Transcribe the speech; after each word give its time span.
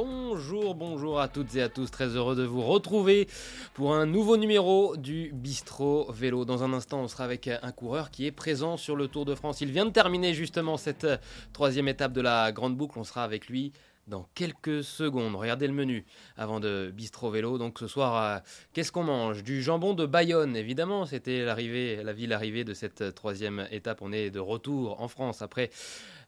Bonjour, 0.00 0.76
bonjour 0.76 1.18
à 1.18 1.26
toutes 1.26 1.56
et 1.56 1.62
à 1.62 1.68
tous, 1.68 1.90
très 1.90 2.06
heureux 2.06 2.36
de 2.36 2.44
vous 2.44 2.62
retrouver 2.62 3.26
pour 3.74 3.96
un 3.96 4.06
nouveau 4.06 4.36
numéro 4.36 4.96
du 4.96 5.32
Bistro 5.34 6.12
Vélo. 6.12 6.44
Dans 6.44 6.62
un 6.62 6.72
instant, 6.72 7.00
on 7.00 7.08
sera 7.08 7.24
avec 7.24 7.48
un 7.48 7.72
coureur 7.72 8.12
qui 8.12 8.24
est 8.24 8.30
présent 8.30 8.76
sur 8.76 8.94
le 8.94 9.08
Tour 9.08 9.24
de 9.24 9.34
France. 9.34 9.60
Il 9.60 9.72
vient 9.72 9.86
de 9.86 9.90
terminer 9.90 10.34
justement 10.34 10.76
cette 10.76 11.08
troisième 11.52 11.88
étape 11.88 12.12
de 12.12 12.20
la 12.20 12.52
Grande 12.52 12.76
Boucle. 12.76 12.96
On 12.96 13.02
sera 13.02 13.24
avec 13.24 13.48
lui 13.48 13.72
dans 14.06 14.28
quelques 14.36 14.84
secondes. 14.84 15.34
Regardez 15.34 15.66
le 15.66 15.72
menu 15.72 16.06
avant 16.36 16.60
de 16.60 16.92
Bistro 16.94 17.30
Vélo. 17.32 17.58
Donc 17.58 17.80
ce 17.80 17.88
soir, 17.88 18.22
euh, 18.22 18.38
qu'est-ce 18.74 18.92
qu'on 18.92 19.02
mange? 19.02 19.42
Du 19.42 19.62
jambon 19.62 19.94
de 19.94 20.06
Bayonne, 20.06 20.54
évidemment. 20.54 21.06
C'était 21.06 21.44
l'arrivée, 21.44 22.04
la 22.04 22.12
ville 22.12 22.32
arrivée 22.32 22.62
de 22.62 22.72
cette 22.72 23.16
troisième 23.16 23.66
étape. 23.72 23.98
On 24.00 24.12
est 24.12 24.30
de 24.30 24.38
retour 24.38 25.02
en 25.02 25.08
France 25.08 25.42
après 25.42 25.70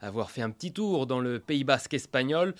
avoir 0.00 0.32
fait 0.32 0.42
un 0.42 0.50
petit 0.50 0.72
tour 0.72 1.06
dans 1.06 1.20
le 1.20 1.38
Pays 1.38 1.62
Basque 1.62 1.94
espagnol. 1.94 2.54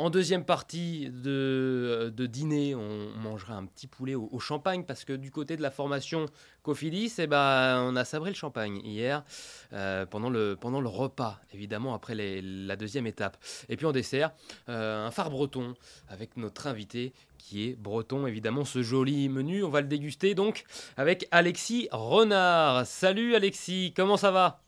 En 0.00 0.10
deuxième 0.10 0.44
partie 0.44 1.10
de, 1.10 2.12
dîner, 2.16 2.76
on 2.76 3.10
mangera 3.16 3.54
un 3.54 3.66
petit 3.66 3.88
poulet 3.88 4.14
au, 4.14 4.38
champagne 4.38 4.84
parce 4.84 5.04
que 5.04 5.12
du 5.12 5.32
côté 5.32 5.56
de 5.56 5.62
la 5.62 5.72
formation 5.72 6.26
Cofidis, 6.62 7.14
eh 7.18 7.26
ben, 7.26 7.82
on 7.82 7.96
a 7.96 8.04
sabré 8.04 8.30
le 8.30 8.36
champagne 8.36 8.80
hier 8.84 9.24
euh, 9.72 10.06
pendant, 10.06 10.30
le, 10.30 10.54
pendant 10.54 10.80
le 10.80 10.88
repas, 10.88 11.40
évidemment 11.52 11.94
après 11.94 12.14
la 12.14 12.76
deuxième 12.76 13.08
étape. 13.08 13.38
Et 13.68 13.76
puis 13.76 13.86
en 13.86 13.92
dessert, 13.92 14.30
euh, 14.68 15.04
un 15.04 15.10
phare 15.10 15.30
breton 15.30 15.74
avec 16.08 16.36
notre 16.36 16.68
invité 16.68 17.12
qui 17.36 17.68
est 17.68 17.74
breton, 17.74 18.28
évidemment, 18.28 18.64
ce 18.64 18.82
joli 18.82 19.28
menu. 19.28 19.64
On 19.64 19.68
va 19.68 19.80
le 19.80 19.88
déguster 19.88 20.36
donc 20.36 20.62
avec 20.96 21.26
Alexis 21.32 21.88
Renard. 21.90 22.86
Salut 22.86 23.34
Alexis, 23.34 23.94
comment 23.96 24.16
ça 24.16 24.30
va? 24.30 24.62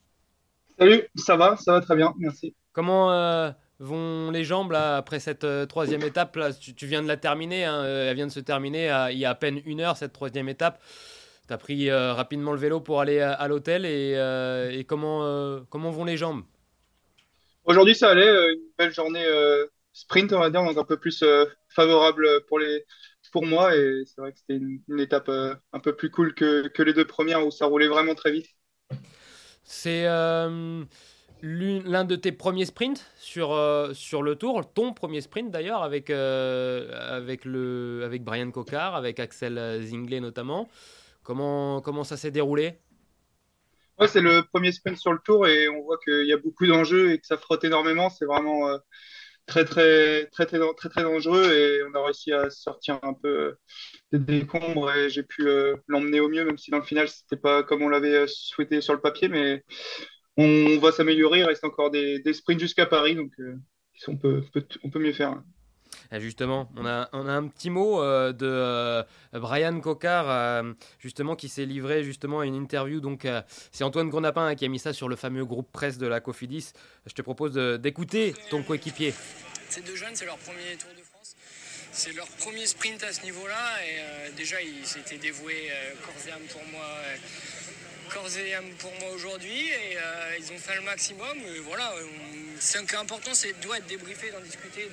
Salut, 0.76 1.04
ça 1.14 1.36
va, 1.36 1.56
ça 1.56 1.74
va 1.74 1.80
très 1.82 1.94
bien, 1.94 2.14
merci. 2.18 2.52
Comment... 2.72 3.12
Euh, 3.12 3.52
vont 3.80 4.30
les 4.30 4.44
jambes 4.44 4.72
là, 4.72 4.98
après 4.98 5.18
cette 5.18 5.44
euh, 5.44 5.66
troisième 5.66 6.02
étape 6.02 6.36
là, 6.36 6.52
tu, 6.52 6.86
viens 6.86 7.02
de 7.02 7.08
la 7.08 7.16
terminer, 7.16 7.64
hein, 7.64 7.82
euh, 7.82 8.10
elle 8.10 8.14
vient 8.14 8.26
de 8.26 8.32
se 8.32 8.40
terminer 8.40 9.08
il 9.10 9.18
y 9.18 9.24
a 9.24 9.30
à 9.30 9.34
peine 9.34 9.60
une 9.64 9.80
heure 9.80 9.96
cette 9.96 10.12
troisième 10.12 10.48
étape. 10.48 10.80
Tu 11.48 11.52
as 11.52 11.58
pris 11.58 11.90
euh, 11.90 12.12
rapidement 12.12 12.52
le 12.52 12.58
vélo 12.58 12.80
pour 12.80 13.00
aller 13.00 13.20
à, 13.20 13.48
l'hôtel 13.48 13.84
et, 13.84 14.84
comment, 14.86 15.60
comment 15.70 15.90
vont 15.90 16.04
les 16.04 16.16
jambes? 16.16 16.44
Aujourd'hui 17.64 17.94
ça 17.94 18.10
allait, 18.10 18.52
une 18.52 18.60
belle 18.78 18.92
journée 18.92 19.26
sprint 19.92 20.32
on 20.32 20.38
va 20.38 20.50
dire, 20.50 20.62
donc 20.62 20.76
un 20.76 20.84
peu 20.84 20.98
plus 20.98 21.24
favorable 21.70 22.26
pour, 22.48 22.58
les, 22.58 22.84
pour 23.32 23.46
moi 23.46 23.74
et 23.74 24.02
c'est 24.04 24.20
vrai 24.20 24.32
que 24.32 24.38
c'était 24.38 24.56
une, 24.56 25.00
étape 25.00 25.30
un 25.30 25.80
peu 25.80 25.96
plus 25.96 26.10
cool 26.10 26.34
que, 26.34 26.68
que 26.68 26.82
les 26.82 26.92
deux 26.92 27.06
premières 27.06 27.44
où 27.44 27.50
ça 27.50 27.64
roulait 27.64 27.88
vraiment 27.88 28.14
très 28.14 28.30
vite. 28.30 28.46
C'est 29.64 30.06
l'un 31.42 32.04
de 32.04 32.16
tes 32.16 32.32
premiers 32.32 32.66
sprints 32.66 33.06
sur, 33.16 33.52
euh, 33.52 33.92
sur 33.94 34.22
le 34.22 34.36
tour, 34.36 34.72
ton 34.72 34.92
premier 34.92 35.20
sprint 35.20 35.50
d'ailleurs 35.50 35.82
avec, 35.82 36.10
euh, 36.10 36.90
avec, 37.16 37.46
avec 37.46 38.22
Brian 38.24 38.50
Cocard, 38.50 38.94
avec 38.94 39.20
Axel 39.20 39.82
Zingley 39.82 40.20
notamment. 40.20 40.68
Comment, 41.22 41.80
comment 41.80 42.04
ça 42.04 42.16
s'est 42.16 42.30
déroulé? 42.30 42.78
Ouais, 43.98 44.08
C'est 44.08 44.20
le 44.20 44.42
premier 44.52 44.72
sprint 44.72 44.96
sur 44.96 45.12
le 45.12 45.18
tour 45.18 45.46
et 45.46 45.68
on 45.68 45.82
voit 45.82 45.98
qu'il 45.98 46.26
y 46.26 46.32
a 46.32 46.38
beaucoup 46.38 46.66
d'enjeux 46.66 47.12
et 47.12 47.18
que 47.18 47.26
ça 47.26 47.36
frotte 47.36 47.64
énormément. 47.64 48.08
C'est 48.08 48.24
vraiment 48.24 48.68
euh, 48.68 48.78
très, 49.46 49.64
très, 49.64 50.26
très, 50.26 50.46
très, 50.46 50.58
très, 50.58 50.88
très, 50.88 51.02
dangereux 51.02 51.52
et 51.52 51.82
on 51.84 51.94
a 51.94 52.04
réussi 52.04 52.32
à 52.32 52.48
sortir 52.48 52.98
un 53.02 53.12
peu 53.12 53.56
des 54.12 54.18
décombres 54.18 54.92
et 54.92 55.10
j'ai 55.10 55.22
pu 55.22 55.46
l'emmener 55.86 56.20
au 56.20 56.28
mieux, 56.28 56.44
même 56.44 56.58
si 56.58 56.70
dans 56.70 56.78
le 56.78 56.84
final, 56.84 57.08
c'était 57.08 57.36
pas 57.36 57.62
comme 57.62 57.82
on 57.82 57.88
l'avait 57.88 58.26
souhaité 58.26 58.80
sur 58.80 58.94
le 58.94 59.00
papier. 59.00 59.28
Mais 59.28 59.64
on, 60.40 60.78
va 60.78 60.92
s'améliorer. 60.92 61.40
Il 61.40 61.44
reste 61.44 61.64
encore 61.64 61.90
des, 61.90 62.22
sprints 62.32 62.60
jusqu'à 62.60 62.86
Paris, 62.86 63.14
donc 63.14 63.32
euh, 63.38 63.56
on, 64.08 64.16
peut, 64.16 64.42
on 64.82 64.90
peut 64.90 64.98
mieux 64.98 65.12
faire. 65.12 65.42
Justement, 66.18 66.70
on 66.76 66.86
a, 66.86 67.08
on 67.12 67.28
a 67.28 67.32
un 67.32 67.46
petit 67.46 67.70
mot 67.70 68.02
euh, 68.02 68.32
de 68.32 68.46
euh, 68.46 69.02
Brian 69.32 69.78
Cocard, 69.80 70.64
justement, 70.98 71.36
qui 71.36 71.48
s'est 71.48 71.66
livré 71.66 72.02
justement 72.02 72.40
à 72.40 72.46
une 72.46 72.54
interview. 72.54 73.00
Donc, 73.00 73.28
c'est 73.70 73.84
Antoine 73.84 74.08
Grenapin 74.08 74.46
hein, 74.46 74.54
qui 74.54 74.64
a 74.64 74.68
mis 74.68 74.78
ça 74.78 74.92
sur 74.92 75.08
le 75.08 75.16
fameux 75.16 75.44
groupe 75.44 75.70
presse 75.70 75.98
de 75.98 76.06
la 76.06 76.20
Cofidis. 76.20 76.72
Je 77.06 77.14
te 77.14 77.22
propose 77.22 77.54
d'écouter 77.54 78.34
ton 78.50 78.62
coéquipier. 78.62 79.14
Ces 79.68 79.82
deux 79.82 79.94
jeunes, 79.94 80.14
c'est 80.14 80.26
leur 80.26 80.38
premier 80.38 80.76
Tour 80.78 80.90
de. 80.96 81.09
C'est 81.92 82.12
leur 82.12 82.28
premier 82.28 82.66
sprint 82.66 83.02
à 83.02 83.12
ce 83.12 83.22
niveau-là. 83.22 83.84
Et 83.84 84.30
déjà, 84.32 84.60
ils 84.62 84.86
s'étaient 84.86 85.18
dévoués 85.18 85.70
corps 86.04 86.14
et 86.26 86.32
âme 86.32 86.46
pour 86.48 86.64
moi 86.66 86.86
corps 88.10 88.36
et 88.36 88.54
âme 88.54 88.70
pour 88.78 88.92
moi 89.00 89.10
aujourd'hui 89.10 89.68
et 89.68 89.96
euh, 89.96 90.36
ils 90.38 90.52
ont 90.52 90.58
fait 90.58 90.74
le 90.74 90.80
maximum. 90.82 91.38
voilà, 91.64 91.92
ce 92.58 92.78
qui 92.78 92.94
est 92.94 92.98
important, 92.98 93.34
c'est 93.34 93.52
doit 93.60 93.78
être 93.78 93.86
débriefé, 93.86 94.30
d'en 94.30 94.40
discuter, 94.40 94.88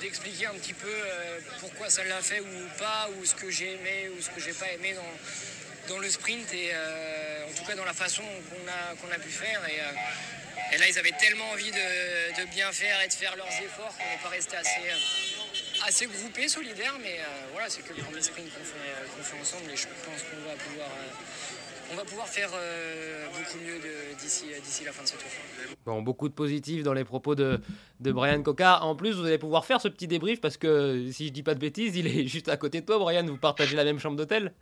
d'expliquer 0.00 0.46
un 0.46 0.54
petit 0.54 0.72
peu 0.72 0.88
euh, 0.88 1.38
pourquoi 1.60 1.88
ça 1.88 2.04
l'a 2.04 2.20
fait 2.20 2.40
ou 2.40 2.78
pas, 2.78 3.08
ou 3.16 3.24
ce 3.24 3.34
que 3.34 3.50
j'ai 3.50 3.74
aimé 3.74 4.10
ou 4.16 4.20
ce 4.20 4.30
que 4.30 4.40
j'ai 4.40 4.52
pas 4.52 4.70
aimé 4.72 4.94
dans, 4.94 5.94
dans 5.94 6.00
le 6.00 6.10
sprint 6.10 6.52
et 6.52 6.70
euh, 6.72 7.46
en 7.48 7.52
tout 7.52 7.64
cas 7.64 7.76
dans 7.76 7.84
la 7.84 7.94
façon 7.94 8.22
qu'on 8.22 8.68
a, 8.68 8.96
qu'on 8.96 9.12
a 9.14 9.18
pu 9.18 9.30
faire. 9.30 9.60
Et, 9.68 10.78
là, 10.78 10.88
ils 10.88 10.98
avaient 10.98 11.12
tellement 11.20 11.48
envie 11.50 11.70
de, 11.70 12.44
bien 12.50 12.72
faire 12.72 13.00
et 13.00 13.06
de 13.06 13.12
faire 13.12 13.36
leurs 13.36 13.46
efforts 13.46 13.96
qu'on 13.96 14.10
n'est 14.10 14.22
pas 14.22 14.30
resté 14.30 14.56
assez, 14.56 14.80
assez 15.86 16.06
groupés, 16.06 16.48
solidaires. 16.48 16.96
Mais 17.00 17.18
voilà, 17.52 17.68
c'est 17.68 17.82
que 17.82 17.94
le 17.94 18.02
premier 18.02 18.22
sprint 18.22 18.48
qu'on 18.48 18.64
fait, 18.64 19.22
fait, 19.22 19.40
ensemble 19.40 19.70
et 19.70 19.76
je 19.76 19.86
pense 19.86 20.22
qu'on 20.22 20.48
va 20.48 20.54
pouvoir 20.56 20.88
on 21.92 21.96
va 21.96 22.04
pouvoir 22.04 22.28
faire 22.28 22.50
euh, 22.54 23.26
beaucoup 23.28 23.58
mieux 23.64 23.78
d'ici 24.18 24.84
la 24.84 24.92
fin 24.92 25.02
de 25.02 25.08
ce 25.08 25.14
tour. 25.14 25.28
Bon, 25.84 26.02
beaucoup 26.02 26.28
de 26.28 26.34
positifs 26.34 26.82
dans 26.82 26.94
les 26.94 27.04
propos 27.04 27.34
de, 27.34 27.60
de 28.00 28.12
Brian 28.12 28.42
Coca. 28.42 28.82
En 28.82 28.96
plus, 28.96 29.12
vous 29.12 29.26
allez 29.26 29.38
pouvoir 29.38 29.64
faire 29.64 29.80
ce 29.80 29.88
petit 29.88 30.08
débrief 30.08 30.40
parce 30.40 30.56
que 30.56 31.10
si 31.10 31.28
je 31.28 31.32
dis 31.32 31.42
pas 31.42 31.54
de 31.54 31.60
bêtises, 31.60 31.96
il 31.96 32.06
est 32.06 32.26
juste 32.26 32.48
à 32.48 32.56
côté 32.56 32.80
de 32.80 32.86
toi, 32.86 32.98
Brian. 32.98 33.24
Vous 33.24 33.36
partagez 33.36 33.76
la 33.76 33.84
même 33.84 33.98
chambre 33.98 34.16
d'hôtel? 34.16 34.52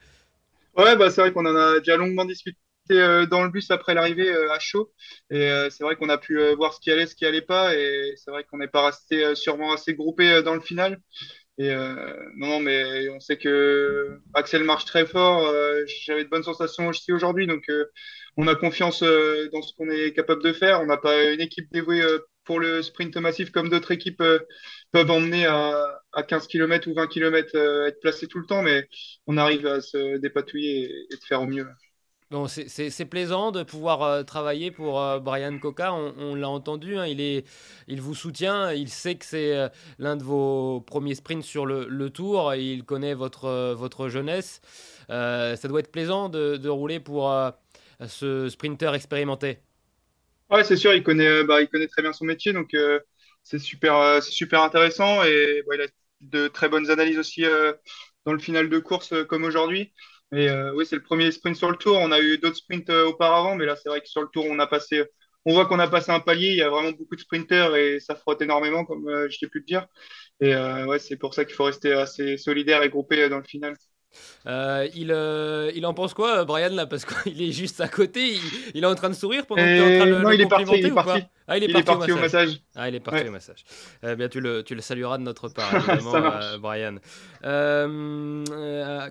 Ouais, 0.77 0.97
bah, 0.97 1.10
c'est 1.10 1.21
vrai 1.21 1.33
qu'on 1.33 1.47
en 1.47 1.56
a 1.56 1.78
déjà 1.78 1.97
longuement 1.97 2.25
discuté 2.25 2.59
euh, 2.91 3.26
dans 3.26 3.43
le 3.43 3.50
bus 3.50 3.70
après 3.70 3.94
l'arrivée 3.94 4.28
euh, 4.31 4.53
à 4.53 4.59
chaud. 4.59 4.93
Et 5.31 5.48
c'est 5.70 5.84
vrai 5.84 5.97
qu'on 5.97 6.09
a 6.09 6.19
pu 6.19 6.38
voir 6.54 6.75
ce 6.75 6.81
qui 6.81 6.91
allait, 6.91 7.06
ce 7.06 7.15
qui 7.15 7.25
allait 7.26 7.43
pas. 7.43 7.75
Et 7.76 8.15
c'est 8.16 8.31
vrai 8.31 8.44
qu'on 8.44 8.59
n'est 8.59 8.69
pas 8.69 8.87
resté 8.87 9.34
sûrement 9.34 9.72
assez 9.72 9.94
groupé 9.94 10.43
dans 10.43 10.54
le 10.54 10.60
final. 10.60 11.00
Et 11.59 11.71
euh, 11.71 11.94
non, 12.37 12.48
non, 12.48 12.60
mais 12.60 13.09
on 13.10 13.21
sait 13.21 13.37
que 13.37 14.21
Axel 14.34 14.65
marche 14.65 14.84
très 14.87 15.06
fort. 15.06 15.47
Euh, 15.47 15.84
j'avais 15.87 16.25
de 16.25 16.28
bonnes 16.31 16.42
sensations 16.42 16.88
aussi 16.88 17.12
aujourd'hui, 17.12 17.47
donc 17.47 17.65
euh, 17.69 17.84
on 18.37 18.48
a 18.48 18.54
confiance 18.54 19.03
dans 19.03 19.62
ce 19.62 19.75
qu'on 19.76 19.91
est 19.91 20.12
capable 20.15 20.42
de 20.42 20.53
faire. 20.53 20.81
On 20.81 20.87
n'a 20.87 20.97
pas 20.97 21.31
une 21.31 21.41
équipe 21.41 21.71
dévouée 21.72 22.03
pour 22.44 22.59
le 22.59 22.82
sprint 22.82 23.16
massif 23.19 23.50
comme 23.53 23.69
d'autres 23.69 23.92
équipes 23.92 24.22
peuvent 24.92 25.10
emmener 25.10 25.47
à, 25.47 26.00
à 26.12 26.22
15 26.22 26.47
km 26.48 26.88
ou 26.91 26.94
20 26.94 27.06
km 27.06 27.56
être 27.87 28.00
placés 28.00 28.26
tout 28.28 28.38
le 28.38 28.47
temps, 28.47 28.62
mais 28.62 28.88
on 29.26 29.37
arrive 29.37 29.66
à 29.66 29.81
se 29.81 30.16
dépatouiller 30.19 30.91
et 31.10 31.16
de 31.16 31.25
faire 31.25 31.42
au 31.42 31.47
mieux. 31.47 31.66
Bon, 32.32 32.48
c'est 32.48 33.04
plaisant 33.04 33.53
de 33.53 33.62
pouvoir 33.62 34.03
euh, 34.03 34.22
travailler 34.22 34.70
pour 34.70 35.03
euh, 35.03 35.19
Brian 35.19 35.59
Coca. 35.59 35.93
On, 35.93 36.34
l'a 36.34 36.48
entendu, 36.48 36.97
hein, 36.97 37.04
il, 37.06 38.00
vous 38.00 38.15
soutient. 38.15 38.72
Il 38.72 38.88
sait 38.88 39.16
que 39.16 39.26
c'est 39.26 39.54
euh, 39.54 39.69
l'un 39.98 40.16
de 40.16 40.25
vos 40.25 40.81
premiers 40.81 41.15
sprints 41.15 41.44
sur 41.44 41.66
le, 41.66 42.09
tour. 42.09 42.54
Et 42.54 42.62
il 42.62 42.84
connaît 42.84 43.12
votre, 43.12 44.09
jeunesse. 44.09 44.62
ça 45.10 45.69
doit 45.69 45.81
être 45.81 45.92
plaisant 45.92 46.31
de, 46.31 46.69
rouler 46.71 47.00
pour 47.00 47.31
ce 48.09 48.48
sprinter 48.48 48.94
expérimenté. 48.94 49.59
Ouais, 50.48 50.65
c'est 50.65 50.76
sûr. 50.76 50.94
Il 50.94 51.03
connaît, 51.03 51.44
bah, 51.44 51.59
très 51.66 52.00
bien 52.00 52.15
son 52.15 52.25
métier. 52.25 52.54
Donc, 52.54 52.75
c'est 53.42 53.59
super, 53.59 54.22
super 54.22 54.62
intéressant. 54.62 55.22
Et 55.22 55.62
bah, 55.69 55.75
il 55.75 55.82
a 55.82 55.87
de 56.22 56.48
très 56.48 56.71
bonnes 56.71 56.88
analyses 56.88 57.19
aussi 57.19 57.44
dans 58.24 58.33
le 58.33 58.39
final 58.39 58.71
de 58.71 58.78
course 58.78 59.12
comme 59.28 59.45
aujourd'hui. 59.45 59.92
Mais 60.32 60.48
euh, 60.48 60.74
oui, 60.74 60.86
c'est 60.86 60.96
le 60.96 61.02
premier 61.02 61.30
sprint 61.32 61.56
sur 61.56 61.70
le 61.70 61.76
tour. 61.76 61.98
On 62.00 62.10
a 62.12 62.20
eu 62.20 62.38
d'autres 62.38 62.56
sprints 62.56 62.88
euh, 62.90 63.06
auparavant, 63.08 63.54
mais 63.56 63.66
là, 63.66 63.76
c'est 63.76 63.88
vrai 63.90 64.00
que 64.00 64.08
sur 64.08 64.22
le 64.22 64.28
tour, 64.28 64.46
on 64.48 64.58
a 64.58 64.66
passé, 64.66 65.04
on 65.44 65.52
voit 65.54 65.66
qu'on 65.66 65.78
a 65.78 65.88
passé 65.88 66.10
un 66.10 66.20
palier. 66.20 66.48
Il 66.50 66.56
y 66.56 66.62
a 66.62 66.70
vraiment 66.70 66.92
beaucoup 66.92 67.16
de 67.16 67.20
sprinters 67.20 67.76
et 67.76 68.00
ça 68.00 68.14
frotte 68.16 68.40
énormément, 68.42 68.84
comme 68.84 69.08
euh, 69.08 69.28
je 69.30 69.38
t'ai 69.38 69.48
pu 69.48 69.58
le 69.58 69.64
dire. 69.64 69.86
Et 70.40 70.54
ouais, 70.86 70.98
c'est 71.00 71.16
pour 71.18 71.34
ça 71.34 71.44
qu'il 71.46 71.54
faut 71.56 71.64
rester 71.64 71.92
assez 71.94 72.36
solidaire 72.38 72.82
et 72.84 72.90
groupé 72.90 73.28
dans 73.30 73.38
le 73.38 73.44
final. 73.44 73.76
Euh, 74.47 74.88
il, 74.94 75.12
euh, 75.12 75.70
il 75.74 75.86
en 75.86 75.94
pense 75.94 76.14
quoi, 76.14 76.44
Brian, 76.44 76.70
là 76.70 76.86
Parce 76.86 77.04
qu'il 77.04 77.41
est 77.41 77.53
juste 77.53 77.80
à 77.80 77.88
côté, 77.88 78.36
il, 78.74 78.82
est 78.82 78.86
en 78.86 78.94
train 78.94 79.09
de 79.09 79.14
sourire 79.14 79.47
pendant 79.47 79.62
que 79.62 79.66
tu 79.66 79.74
es 79.74 79.80
en 79.80 79.98
train 79.98 80.06
de 80.06 80.14
le, 80.16 80.22
non, 80.22 80.30
il 80.30 80.41
est 80.41 80.47
parti, 80.47 80.72
il 80.78 80.86
est 80.86 80.91
parti. 80.91 81.24
Ah, 81.48 81.59
il 81.59 81.64
est, 81.64 81.84
parti, 81.84 82.12
au, 82.12 82.16
massage. 82.16 82.62
Ah, 82.74 82.88
il 82.88 82.94
est 82.94 83.00
parti 83.00 83.28
au 83.28 83.30
massage. 83.30 83.64
Eh 84.03 84.14
bien, 84.14 84.28
tu 84.28 84.41
le, 84.41 84.62
tu 84.62 84.74
le 84.74 84.80
salueras 84.80 85.18
de 85.18 85.22
notre 85.22 85.48
part, 85.48 85.74
évidemment, 85.91 86.14
euh, 86.14 86.59
Brian. 86.59 86.97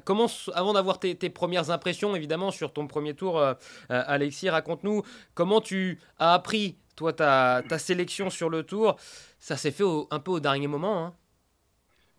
comment, 0.06 0.28
avant 0.54 0.74
d'avoir 0.74 1.00
tes, 1.00 1.16
tes, 1.16 1.30
premières 1.30 1.70
impressions, 1.70 2.16
évidemment, 2.16 2.52
sur 2.52 2.74
ton 2.74 2.88
premier 2.88 3.14
tour, 3.14 3.44
Alexis, 3.90 4.50
raconte-nous 4.50 5.04
comment 5.34 5.62
tu 5.62 6.00
as 6.20 6.34
appris, 6.34 6.78
toi, 6.96 7.14
ta, 7.14 7.62
ta 7.68 7.78
sélection 7.78 8.30
sur 8.30 8.50
le 8.50 8.64
tour. 8.64 8.96
Ça 9.40 9.58
s'est 9.58 9.72
fait 9.72 9.84
un 10.12 10.20
peu 10.20 10.32
au 10.32 10.40
dernier 10.40 10.68
moment, 10.68 11.06
hein 11.06 11.14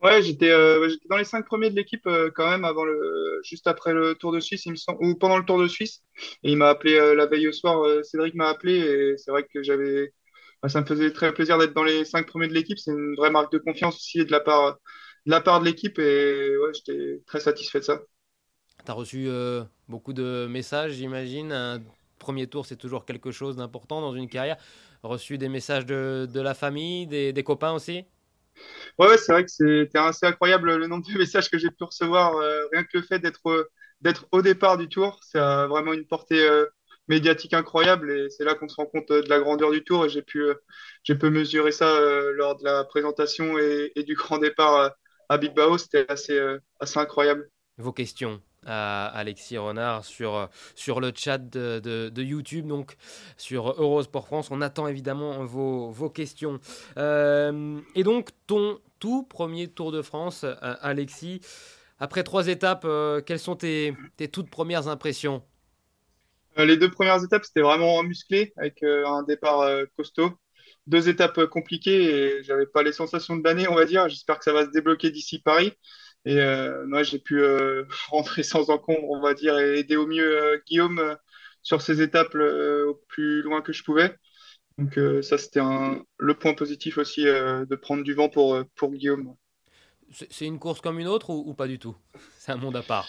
Ouais, 0.03 0.21
j'étais 0.23 0.51
euh, 0.51 0.89
dans 1.09 1.17
les 1.17 1.25
cinq 1.25 1.47
premiers 1.47 1.71
de 1.71 1.77
l'équipe 1.77 2.05
euh, 2.09 2.29
quand 2.35 2.49
même 2.51 2.65
avant 2.65 2.85
le 2.85 3.41
juste 3.45 3.69
après 3.69 3.93
le 3.93 4.17
Tour 4.17 4.33
de 4.33 4.41
Suisse, 4.41 4.67
ou 5.01 5.15
pendant 5.15 5.39
le 5.39 5.45
Tour 5.45 5.61
de 5.61 5.69
Suisse. 5.69 6.03
Et 6.43 6.51
il 6.51 6.57
m'a 6.57 6.71
appelé 6.71 6.95
euh, 6.95 7.15
la 7.15 7.27
veille 7.27 7.47
au 7.47 7.53
soir. 7.53 7.85
Cédric 8.05 8.35
m'a 8.35 8.49
appelé 8.49 8.75
et 8.79 9.17
c'est 9.17 9.31
vrai 9.31 9.45
que 9.45 9.63
j'avais 9.63 10.13
ça 10.69 10.81
me 10.81 10.87
faisait 10.87 11.13
très 11.13 11.33
plaisir 11.35 11.59
d'être 11.59 11.73
dans 11.75 11.85
les 11.85 12.05
cinq 12.05 12.27
premiers 12.27 12.49
de 12.49 12.55
l'équipe. 12.55 12.79
C'est 12.79 12.91
une 12.93 13.15
vraie 13.17 13.31
marque 13.31 13.53
de 13.53 13.59
confiance 13.59 13.97
aussi 13.97 14.25
de 14.25 14.33
la 14.33 14.41
part 14.41 14.79
de 15.27 15.31
la 15.31 15.41
part 15.41 15.61
de 15.61 15.67
l'équipe 15.67 15.99
et 16.01 16.57
ouais, 16.59 16.73
j'étais 16.75 17.23
très 17.27 17.41
satisfait 17.41 17.79
de 17.81 17.85
ça. 17.85 18.01
Tu 18.85 18.91
as 18.91 18.95
reçu 18.95 19.29
beaucoup 19.89 20.13
de 20.13 20.47
messages, 20.51 20.93
j'imagine. 20.93 21.53
Un 21.53 21.83
premier 22.19 22.47
tour, 22.47 22.67
c'est 22.67 22.77
toujours 22.77 23.05
quelque 23.05 23.31
chose 23.31 23.57
d'important 23.57 24.01
dans 24.01 24.15
une 24.15 24.29
carrière. 24.29 24.57
Reçu 25.03 25.39
des 25.39 25.49
messages 25.49 25.87
de, 25.87 26.29
de 26.33 26.41
la 26.41 26.55
famille, 26.55 27.07
des 27.07 27.43
copains 27.45 27.73
aussi? 27.73 28.05
Ouais, 28.99 29.17
c'est 29.19 29.33
vrai 29.33 29.45
que 29.45 29.51
c'était 29.51 29.99
assez 29.99 30.27
incroyable 30.27 30.75
le 30.75 30.87
nombre 30.87 31.07
de 31.07 31.15
messages 31.19 31.51
que 31.51 31.59
j'ai 31.59 31.71
pu 31.71 31.85
recevoir. 31.85 32.37
Euh, 32.37 32.67
rien 32.73 32.85
que 32.85 32.99
le 32.99 33.03
fait 33.03 33.19
d'être 33.19 33.71
d'être 34.01 34.27
au 34.33 34.43
départ 34.43 34.79
du 34.79 34.89
tour, 34.89 35.21
ça 35.23 35.63
a 35.63 35.67
vraiment 35.67 35.93
une 35.93 36.07
portée 36.07 36.45
euh, 36.45 36.67
médiatique 37.09 37.55
incroyable 37.55 38.11
et 38.11 38.31
c'est 38.31 38.45
là 38.45 38.55
qu'on 38.55 38.69
se 38.69 38.77
rend 38.77 38.87
compte 38.87 39.11
euh, 39.11 39.23
de 39.23 39.29
la 39.29 39.39
grandeur 39.39 39.71
du 39.71 39.85
tour 39.85 40.05
et 40.05 40.09
j'ai 40.09 40.23
pu 40.23 40.45
pu 41.05 41.31
mesurer 41.31 41.73
ça 41.73 42.01
lors 42.33 42.57
de 42.57 42.65
la 42.65 42.85
présentation 42.85 43.59
et, 43.59 43.93
du 44.05 44.15
grand 44.15 44.39
départ 44.39 44.95
à 45.29 45.39
Big 45.39 45.55
Bao. 45.55 45.79
C'était 45.79 46.07
assez 46.09 46.39
assez 46.81 46.99
incroyable. 46.99 47.49
Vos 47.79 47.93
questions 47.93 48.43
à 48.67 49.07
Alexis 49.07 49.59
Renard 49.59 50.05
sur, 50.05 50.49
sur 50.75 51.01
le 51.01 51.13
chat 51.15 51.39
de, 51.39 52.23
YouTube, 52.23 52.67
donc 52.67 52.97
sur 53.37 53.71
Eurosport 53.81 54.27
France. 54.27 54.51
On 54.51 54.61
attend 54.61 54.87
évidemment 54.87 55.45
vos, 55.45 55.91
vos 55.91 56.11
questions. 56.11 56.61
Euh, 56.97 57.81
et 57.95 58.03
donc, 58.03 58.31
ton 58.47 58.79
tout 58.99 59.25
premier 59.25 59.69
Tour 59.69 59.93
de 59.93 60.03
France, 60.03 60.45
euh, 60.45 60.55
Alexis, 60.61 61.41
après 61.99 62.23
trois 62.23 62.49
étapes, 62.49 62.85
euh, 62.85 63.21
quelles 63.21 63.39
sont 63.39 63.57
tes, 63.57 63.95
tes, 64.17 64.29
toutes 64.29 64.51
premières 64.51 64.89
impressions? 64.89 65.43
Les 66.57 66.77
deux 66.77 66.91
premières 66.91 67.23
étapes, 67.25 67.45
c'était 67.45 67.63
vraiment 67.63 68.03
musclé, 68.03 68.53
avec 68.59 68.83
un 68.83 69.23
départ 69.23 69.67
costaud. 69.97 70.33
Deux 70.87 71.09
étapes 71.09 71.47
compliquées 71.47 72.03
et 72.03 72.43
j'avais 72.43 72.67
pas 72.67 72.83
les 72.83 72.93
sensations 72.93 73.37
de 73.37 73.43
l'année, 73.43 73.67
on 73.69 73.75
va 73.75 73.87
dire. 73.87 74.07
J'espère 74.11 74.39
que 74.39 74.45
ça 74.45 74.53
va 74.53 74.67
se 74.67 74.71
débloquer 74.71 75.11
d'ici 75.11 75.39
Paris. 75.39 75.73
Et 76.25 76.39
euh, 76.39 76.87
moi, 76.87 77.03
j'ai 77.03 77.19
pu 77.19 77.41
euh, 77.41 77.85
rentrer 78.09 78.43
sans 78.43 78.71
encombre, 78.71 79.11
on 79.11 79.21
va 79.21 79.35
dire, 79.35 79.59
et 79.59 79.79
aider 79.79 79.97
au 79.97 80.07
mieux 80.07 80.43
euh, 80.43 80.59
Guillaume 80.67 81.17
sur 81.63 81.81
ces 81.81 82.03
étapes 82.03 82.35
au 82.35 83.01
plus 83.09 83.43
loin 83.43 83.63
que 83.63 83.73
je 83.73 83.85
pouvais. 83.85 84.17
Donc 84.79 84.99
ça, 85.23 85.39
c'était 85.39 85.61
le 86.19 86.35
point 86.35 86.55
positif 86.55 86.99
aussi 86.99 87.23
de 87.23 87.75
prendre 87.77 88.03
du 88.03 88.15
vent 88.15 88.29
pour, 88.29 88.65
pour 88.75 88.91
Guillaume. 88.91 89.37
C'est 90.11 90.45
une 90.45 90.59
course 90.59 90.81
comme 90.81 90.99
une 90.99 91.07
autre 91.07 91.31
ou, 91.31 91.55
pas 91.55 91.69
du 91.69 91.79
tout? 91.79 91.95
C'est 92.37 92.51
un 92.51 92.57
monde 92.57 92.75
à 92.75 92.83
part 92.83 93.09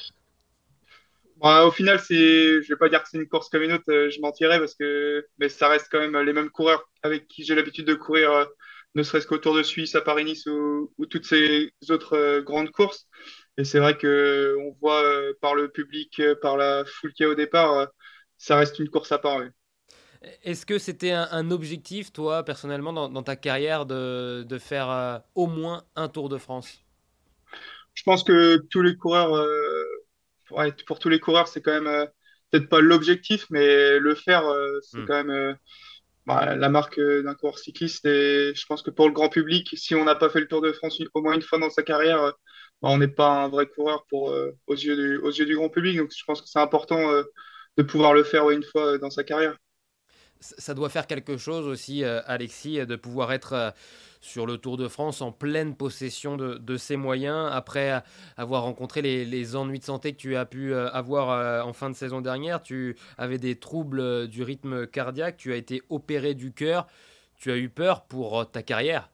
bah, 1.37 1.65
Au 1.65 1.71
final, 1.71 1.99
je 1.99 2.57
ne 2.57 2.67
vais 2.67 2.75
pas 2.75 2.89
dire 2.89 3.01
que 3.01 3.09
c'est 3.09 3.17
une 3.17 3.27
course 3.27 3.49
comme 3.49 3.63
une 3.63 3.71
autre, 3.71 3.85
je 3.87 4.21
mentirais 4.21 4.59
parce 4.59 4.75
que 4.75 5.25
mais 5.39 5.49
ça 5.49 5.67
reste 5.67 5.87
quand 5.89 5.99
même 5.99 6.15
les 6.15 6.33
mêmes 6.33 6.51
coureurs 6.51 6.87
avec 7.01 7.27
qui 7.27 7.43
j'ai 7.43 7.55
l'habitude 7.55 7.87
de 7.87 7.95
courir 7.95 8.47
ne 8.95 9.03
serait-ce 9.03 9.27
qu'au 9.27 9.37
Tour 9.37 9.55
de 9.55 9.63
Suisse, 9.63 9.95
à 9.95 10.01
Paris-Nice 10.01 10.45
ou, 10.45 10.93
toutes 11.09 11.25
ces 11.25 11.71
autres 11.89 12.17
euh, 12.17 12.41
grandes 12.41 12.71
courses. 12.71 13.07
Et 13.57 13.63
c'est 13.63 13.79
vrai 13.79 13.97
que 13.97 14.55
on 14.59 14.75
voit 14.79 15.03
euh, 15.03 15.33
par 15.41 15.55
le 15.55 15.69
public, 15.69 16.19
euh, 16.19 16.35
par 16.39 16.57
la 16.57 16.83
foule 16.85 17.13
qui 17.13 17.23
est 17.23 17.27
au 17.27 17.35
départ, 17.35 17.87
ça 18.37 18.57
reste 18.57 18.79
une 18.79 18.89
course 18.89 19.11
à 19.11 19.19
part. 19.19 19.41
Est-ce 20.43 20.65
que 20.65 20.77
c'était 20.77 21.11
un, 21.11 21.51
objectif, 21.51 22.13
toi, 22.13 22.43
personnellement, 22.43 22.93
dans, 22.93 23.23
ta 23.23 23.35
carrière, 23.35 23.85
de, 23.85 24.43
de 24.47 24.57
faire 24.57 25.21
au 25.35 25.47
moins 25.47 25.83
un 25.97 26.07
Tour 26.07 26.29
de 26.29 26.37
France? 26.37 26.79
Je 27.93 28.03
pense 28.03 28.23
que 28.23 28.55
tous 28.69 28.81
les 28.81 28.95
coureurs, 28.95 29.45
pour 30.87 30.99
tous 30.99 31.09
les 31.09 31.19
coureurs, 31.19 31.49
c'est 31.49 31.61
quand 31.61 31.81
même 31.81 32.07
peut-être 32.49 32.69
pas 32.69 32.79
l'objectif, 32.79 33.47
mais 33.49 33.99
le 33.99 34.15
faire, 34.15 34.43
c'est 34.81 34.99
hmm. 34.99 35.05
quand 35.05 35.23
même 35.25 35.57
bah, 36.25 36.55
la 36.55 36.69
marque 36.69 36.99
euh, 36.99 37.23
d'un 37.23 37.35
coureur 37.35 37.59
cycliste. 37.59 38.05
Et 38.05 38.53
je 38.55 38.65
pense 38.65 38.81
que 38.81 38.89
pour 38.91 39.07
le 39.07 39.13
grand 39.13 39.29
public, 39.29 39.69
si 39.77 39.95
on 39.95 40.05
n'a 40.05 40.15
pas 40.15 40.29
fait 40.29 40.39
le 40.39 40.47
Tour 40.47 40.61
de 40.61 40.71
France 40.71 41.01
au 41.13 41.21
moins 41.21 41.33
une 41.33 41.41
fois 41.41 41.59
dans 41.59 41.69
sa 41.69 41.83
carrière, 41.83 42.21
euh, 42.21 42.31
bah, 42.81 42.89
on 42.89 42.97
n'est 42.97 43.07
pas 43.07 43.43
un 43.43 43.49
vrai 43.49 43.67
coureur 43.67 44.05
pour, 44.09 44.31
euh, 44.31 44.51
aux, 44.67 44.75
yeux 44.75 44.95
du, 44.95 45.17
aux 45.17 45.31
yeux 45.31 45.45
du 45.45 45.55
grand 45.55 45.69
public. 45.69 45.97
Donc 45.97 46.11
je 46.15 46.23
pense 46.25 46.41
que 46.41 46.47
c'est 46.47 46.59
important 46.59 47.11
de 47.77 47.83
pouvoir 47.83 48.13
le 48.13 48.23
faire 48.23 48.49
une 48.49 48.63
fois 48.63 48.97
dans 48.97 49.09
sa 49.09 49.23
carrière. 49.23 49.57
Ça 50.39 50.73
doit 50.73 50.89
faire 50.89 51.07
quelque 51.07 51.37
chose 51.37 51.67
aussi, 51.67 52.03
Alexis, 52.03 52.85
de 52.85 52.95
pouvoir 52.97 53.31
être 53.31 53.73
sur 54.23 54.45
le 54.45 54.57
Tour 54.57 54.77
de 54.77 54.87
France 54.87 55.21
en 55.21 55.31
pleine 55.31 55.75
possession 55.75 56.37
de, 56.37 56.77
ses 56.77 56.95
moyens, 56.95 57.49
après 57.51 58.01
avoir 58.37 58.63
rencontré 58.63 59.01
les, 59.01 59.55
ennuis 59.55 59.79
de 59.79 59.83
santé 59.83 60.13
que 60.13 60.17
tu 60.17 60.35
as 60.35 60.45
pu 60.45 60.73
euh, 60.73 60.89
avoir 60.89 61.29
euh, 61.29 61.61
en 61.61 61.73
fin 61.73 61.89
de 61.89 61.95
saison 61.95 62.21
dernière. 62.21 62.63
Tu 62.63 62.95
avais 63.17 63.37
des 63.37 63.59
troubles 63.59 63.99
euh, 63.99 64.25
du 64.25 64.41
rythme 64.41 64.87
cardiaque, 64.87 65.37
tu 65.37 65.51
as 65.51 65.57
été 65.57 65.81
opéré 65.89 66.33
du 66.35 66.53
cœur, 66.53 66.87
tu 67.37 67.51
as 67.51 67.57
eu 67.57 67.69
peur 67.69 68.05
pour 68.05 68.49
ta 68.49 68.63
carrière? 68.63 69.09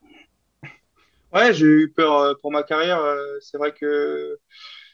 Ouais, 1.34 1.54
j'ai 1.54 1.66
eu 1.66 1.92
peur 1.92 2.38
pour 2.40 2.52
ma 2.52 2.64
carrière. 2.64 3.02
C'est 3.42 3.58
vrai 3.58 3.74
que 3.74 4.38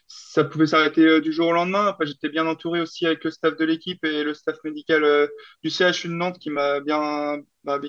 ça 0.08 0.44
pouvait 0.44 0.68
s'arrêter 0.68 1.22
du 1.22 1.32
jour 1.32 1.48
au 1.48 1.54
lendemain. 1.54 1.88
Après, 1.88 2.06
j'étais 2.06 2.30
bien 2.30 2.46
entouré 2.46 2.82
aussi 2.82 3.06
avec 3.06 3.24
le 3.24 3.32
staff 3.32 3.56
de 3.56 3.66
l'équipe 3.66 4.04
et 4.04 4.24
le 4.24 4.34
staff 4.34 4.58
médical 4.64 5.30
du 5.64 5.70
CHU 5.70 6.10
de 6.10 6.14
Nantes 6.14 6.40
qui 6.40 6.50
m'a 6.50 6.82
bien, 6.82 7.42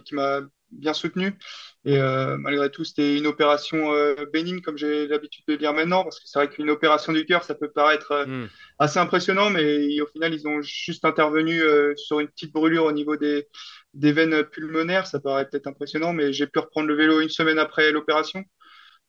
qui 0.05 0.15
m'a 0.15 0.43
bien 0.71 0.93
soutenu. 0.93 1.37
Et 1.85 1.99
euh, 1.99 2.37
malgré 2.37 2.71
tout, 2.71 2.85
c'était 2.85 3.17
une 3.17 3.27
opération 3.27 3.93
euh, 3.93 4.15
bénigne, 4.33 4.61
comme 4.61 4.77
j'ai 4.77 5.07
l'habitude 5.07 5.45
de 5.49 5.57
dire 5.57 5.73
maintenant, 5.73 6.03
parce 6.03 6.19
que 6.19 6.27
c'est 6.27 6.39
vrai 6.39 6.49
qu'une 6.49 6.71
opération 6.71 7.13
du 7.13 7.25
cœur, 7.25 7.45
ça 7.45 7.55
peut 7.55 7.71
paraître 7.71 8.13
euh, 8.13 8.27
hmm. 8.27 8.49
assez 8.79 8.99
impressionnant, 8.99 9.51
mais 9.51 10.01
au 10.01 10.07
final, 10.07 10.35
ils 10.35 10.47
ont 10.49 10.61
juste 10.63 11.05
intervenu 11.05 11.61
sur 11.97 12.21
une 12.21 12.29
petite 12.29 12.53
brûlure 12.53 12.85
au 12.85 12.93
niveau 12.93 13.17
des, 13.17 13.47
des 13.95 14.13
veines 14.13 14.45
pulmonaires. 14.45 15.07
Ça 15.07 15.21
paraît 15.21 15.49
peut-être 15.49 15.67
impressionnant, 15.67 16.13
mais 16.13 16.33
j'ai 16.33 16.47
pu 16.47 16.59
reprendre 16.59 16.89
le 16.89 16.95
vélo 16.95 17.21
une 17.21 17.29
semaine 17.29 17.59
après 17.59 17.93
l'opération. 17.93 18.45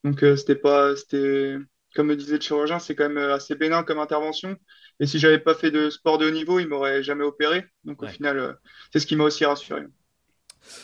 Donc, 0.04 0.19
c'était 0.19 0.56
pas, 0.56 0.95
c'était, 0.95 1.56
comme 1.95 2.07
me 2.07 2.15
disait 2.15 2.36
le 2.36 2.42
chirurgien, 2.42 2.80
c'est 2.80 2.95
quand 2.95 3.09
même 3.09 3.31
assez 3.31 3.56
bénin 3.56 3.83
comme 3.83 4.00
intervention. 4.00 4.56
Et 5.00 5.07
si 5.07 5.19
j'avais 5.19 5.39
pas 5.39 5.56
fait 5.56 5.71
de 5.71 5.89
sport 5.89 6.18
de 6.18 6.27
haut 6.27 6.31
niveau, 6.31 6.59
il 6.59 6.68
m'aurait 6.68 7.04
jamais 7.04 7.24
opéré. 7.24 7.65
Donc, 7.83 8.04
au 8.04 8.07
final, 8.07 8.59
c'est 8.94 9.00
ce 9.00 9.07
qui 9.07 9.15
m'a 9.15 9.24
aussi 9.25 9.45
rassuré. 9.45 9.83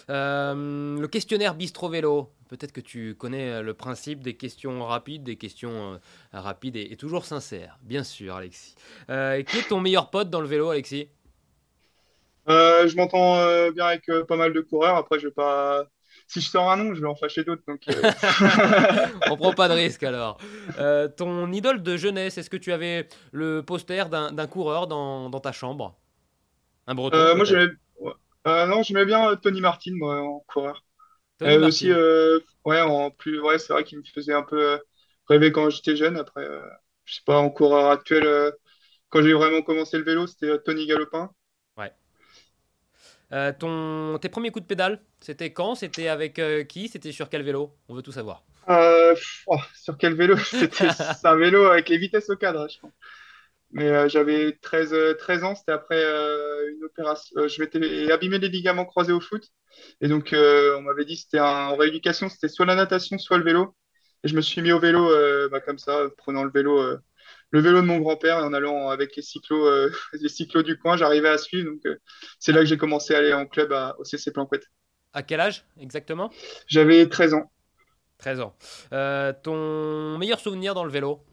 Euh, 0.10 1.00
le 1.00 1.08
questionnaire 1.08 1.56
Bistro 1.56 1.90
Vélo. 1.90 2.32
Peut-être 2.50 2.72
que 2.72 2.82
tu 2.82 3.16
connais 3.16 3.50
euh, 3.50 3.62
le 3.62 3.74
principe 3.74 4.22
des 4.22 4.36
questions 4.36 4.86
rapides, 4.86 5.24
des 5.24 5.38
questions 5.38 5.94
euh, 5.94 5.98
rapides 6.32 6.76
et, 6.76 6.96
toujours 6.98 7.26
sincères, 7.26 7.80
bien 7.82 8.04
sûr, 8.04 8.36
Alexis. 8.36 8.76
qui 9.08 9.14
est 9.58 9.68
ton 9.68 9.80
meilleur 9.80 10.10
pote 10.10 10.30
dans 10.30 10.42
le 10.42 10.48
vélo, 10.48 10.70
Alexis? 10.70 11.10
Je 12.48 12.96
m'entends 12.96 13.36
bien 13.72 13.86
avec 13.86 14.06
pas 14.28 14.36
mal 14.36 14.54
de 14.54 14.62
coureurs. 14.62 14.98
Après, 14.98 15.20
je 15.20 15.28
vais 15.28 15.34
pas. 15.34 15.86
Si 16.28 16.42
je 16.42 16.50
sors 16.50 16.72
un 16.72 16.78
nom, 16.78 16.94
je 16.94 17.02
vais 17.02 17.08
en 17.08 17.16
fâcher 17.16 17.44
d'autres. 17.44 17.64
Donc, 17.68 17.82
On 19.30 19.36
prend 19.36 19.54
pas 19.54 19.68
de 19.68 19.74
risque 19.74 20.04
alors. 20.04 20.38
ton 21.18 21.52
idole 21.52 21.82
de 21.82 21.98
jeunesse, 21.98 22.38
est-ce 22.38 22.50
que 22.50 22.58
tu 22.58 22.72
avais 22.72 23.08
le 23.32 23.64
poster 23.64 24.10
d'un 24.10 24.48
coureur 24.48 24.88
dans, 24.88 25.30
dans, 25.30 25.40
ta 25.40 25.52
chambre? 25.52 25.96
Un 26.86 26.96
breton 26.96 27.36
Moi, 27.36 27.46
j'avais 27.46 27.70
euh, 28.48 28.66
non, 28.66 28.84
j'aimais 28.84 29.06
bien 29.06 29.30
euh, 29.30 29.36
Tony 29.36 29.62
Martin, 29.62 29.92
moi, 29.96 30.22
en 30.22 30.40
coureur. 30.48 30.84
Tony 31.38 31.52
euh, 31.54 31.68
aussi, 31.68 31.92
ouais, 32.66 32.82
en 32.82 33.12
plus, 33.12 33.40
ouais, 33.42 33.60
c'est 33.60 33.74
vrai 33.74 33.84
qu'il 33.84 33.98
me 33.98 34.04
faisait 34.04 34.34
un 34.34 34.44
peu 34.44 34.80
rêver 35.28 35.52
quand 35.52 35.70
j'étais 35.70 35.96
jeune. 35.96 36.18
Après, 36.18 36.46
je 37.06 37.16
sais 37.16 37.22
pas, 37.26 37.38
en 37.38 37.50
coureur 37.50 37.90
actuel, 37.90 38.54
quand 39.10 39.22
j'ai 39.22 39.34
vraiment 39.34 39.62
commencé 39.62 39.98
le 39.98 40.04
vélo, 40.04 40.28
c'était 40.28 40.60
Tony 40.60 40.86
Galopin. 40.88 41.32
Ouais. 41.78 41.92
ton, 43.54 44.18
tes 44.20 44.30
premiers 44.30 44.52
coups 44.52 44.64
de 44.64 44.68
pédale, 44.68 45.02
c'était 45.20 45.52
quand? 45.52 45.76
C'était 45.76 46.08
avec 46.08 46.42
qui? 46.68 46.88
C'était 46.88 47.12
sur 47.12 47.30
quel 47.30 47.44
vélo? 47.44 47.76
On 47.90 47.96
veut 47.96 48.04
tout 48.04 48.12
savoir. 48.12 48.44
Oh, 48.68 49.58
sur 49.76 49.98
quel 49.98 50.14
vélo? 50.14 50.38
C'était 50.38 50.88
un 51.24 51.36
vélo 51.36 51.66
avec 51.66 51.90
les 51.90 51.98
vitesses 51.98 52.30
au 52.30 52.38
cadre, 52.38 52.68
je 52.70 52.80
pense. 52.80 52.92
Mais 53.74 53.90
euh, 53.90 54.08
j'avais 54.08 54.54
13, 54.62 54.96
13 55.18 55.44
euh, 55.44 55.46
ans, 55.46 55.56
c'était 55.56 55.72
après 55.72 56.04
euh, 56.04 56.72
une 56.76 56.84
opération. 56.84 57.48
je 57.48 57.62
m'étais 57.62 58.12
abîmé 58.12 58.38
les 58.38 58.48
ligaments 58.48 58.86
croisés 58.86 59.14
au 59.14 59.20
foot. 59.20 59.44
Et 60.00 60.08
donc, 60.08 60.30
on 60.34 60.82
m'avait 60.82 61.06
dit 61.06 61.18
c'était 61.18 61.40
en 61.40 61.76
rééducation, 61.76 62.30
c'était 62.30 62.48
soit 62.48 62.68
la 62.68 62.76
natation, 62.76 63.18
soit 63.18 63.40
le 63.40 63.44
vélo. 63.44 63.76
Et 64.24 64.28
je 64.28 64.36
me 64.36 64.42
suis 64.42 64.62
mis 64.62 64.72
au 64.72 64.80
vélo 64.80 65.10
bah, 65.50 65.60
comme 65.60 65.80
ça, 65.80 66.08
prenant 66.18 66.44
le 66.44 66.52
vélo, 66.52 66.80
le 67.50 67.60
vélo 67.60 67.82
de 67.82 67.88
mon 67.88 67.98
grand-père 67.98 68.38
et 68.38 68.44
en 68.44 68.54
allant 68.54 68.90
avec 68.90 69.16
les 69.16 69.24
cyclos, 69.24 69.68
les 70.14 70.30
cyclos 70.30 70.62
du 70.62 70.78
coin, 70.78 70.96
j'arrivais 70.96 71.30
à 71.30 71.40
suivre. 71.40 71.72
Donc, 71.72 71.82
c'est 72.38 72.52
là 72.52 72.60
que 72.60 72.68
j'ai 72.68 72.78
commencé 72.78 73.16
à 73.16 73.18
aller 73.18 73.34
en 73.34 73.48
club 73.48 73.74
à, 73.74 73.96
au 73.98 74.04
CC 74.04 74.32
Planquette. 74.32 74.68
À 75.14 75.24
quel 75.24 75.40
âge 75.40 75.66
exactement? 75.80 76.30
J'avais 76.68 77.10
13 77.10 77.34
ans. 77.34 77.52
13 78.20 78.42
ans. 78.42 78.56
ton 79.42 80.20
meilleur 80.20 80.40
souvenir 80.40 80.76
dans 80.76 80.86
le 80.86 80.92
vélo? 80.92 81.26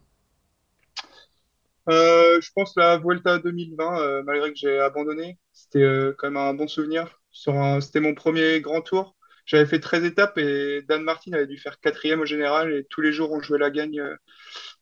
Euh, 1.91 2.41
je 2.41 2.51
pense 2.55 2.75
la 2.77 2.99
Vuelta 2.99 3.39
2020, 3.39 4.01
euh, 4.01 4.23
malgré 4.23 4.53
que 4.53 4.59
j'ai 4.59 4.79
abandonné, 4.79 5.39
c'était 5.53 5.83
euh, 5.83 6.15
quand 6.17 6.29
même 6.29 6.37
un 6.37 6.55
bon 6.55 6.69
souvenir. 6.69 7.21
C'était 7.33 8.01
mon 8.01 8.15
premier 8.15 8.61
grand 8.61 8.83
tour. 8.83 9.17
J'avais 9.47 9.67
fait 9.67 9.81
13 9.81 10.05
étapes 10.05 10.39
et 10.39 10.83
Dan 10.89 11.03
Martin 11.03 11.33
avait 11.33 11.47
dû 11.47 11.59
faire 11.59 11.81
quatrième 11.81 12.21
au 12.21 12.27
général 12.27 12.73
et 12.73 12.85
tous 12.85 13.01
les 13.01 13.13
jours 13.13 13.33
on 13.33 13.41
jouait 13.41 13.59
la 13.59 13.71
gagne 13.71 14.01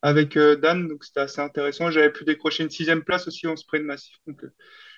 avec 0.03 0.37
Dan, 0.37 0.89
donc 0.89 1.05
c'était 1.05 1.21
assez 1.21 1.41
intéressant. 1.41 1.91
J'avais 1.91 2.13
pu 2.13 2.25
décrocher 2.25 2.65
une 2.65 2.71
sixième 2.71 3.03
place 3.03 3.27
aussi 3.29 3.47
en 3.47 3.57
sprint 3.57 3.85
massif, 3.85 4.17
donc 4.27 4.45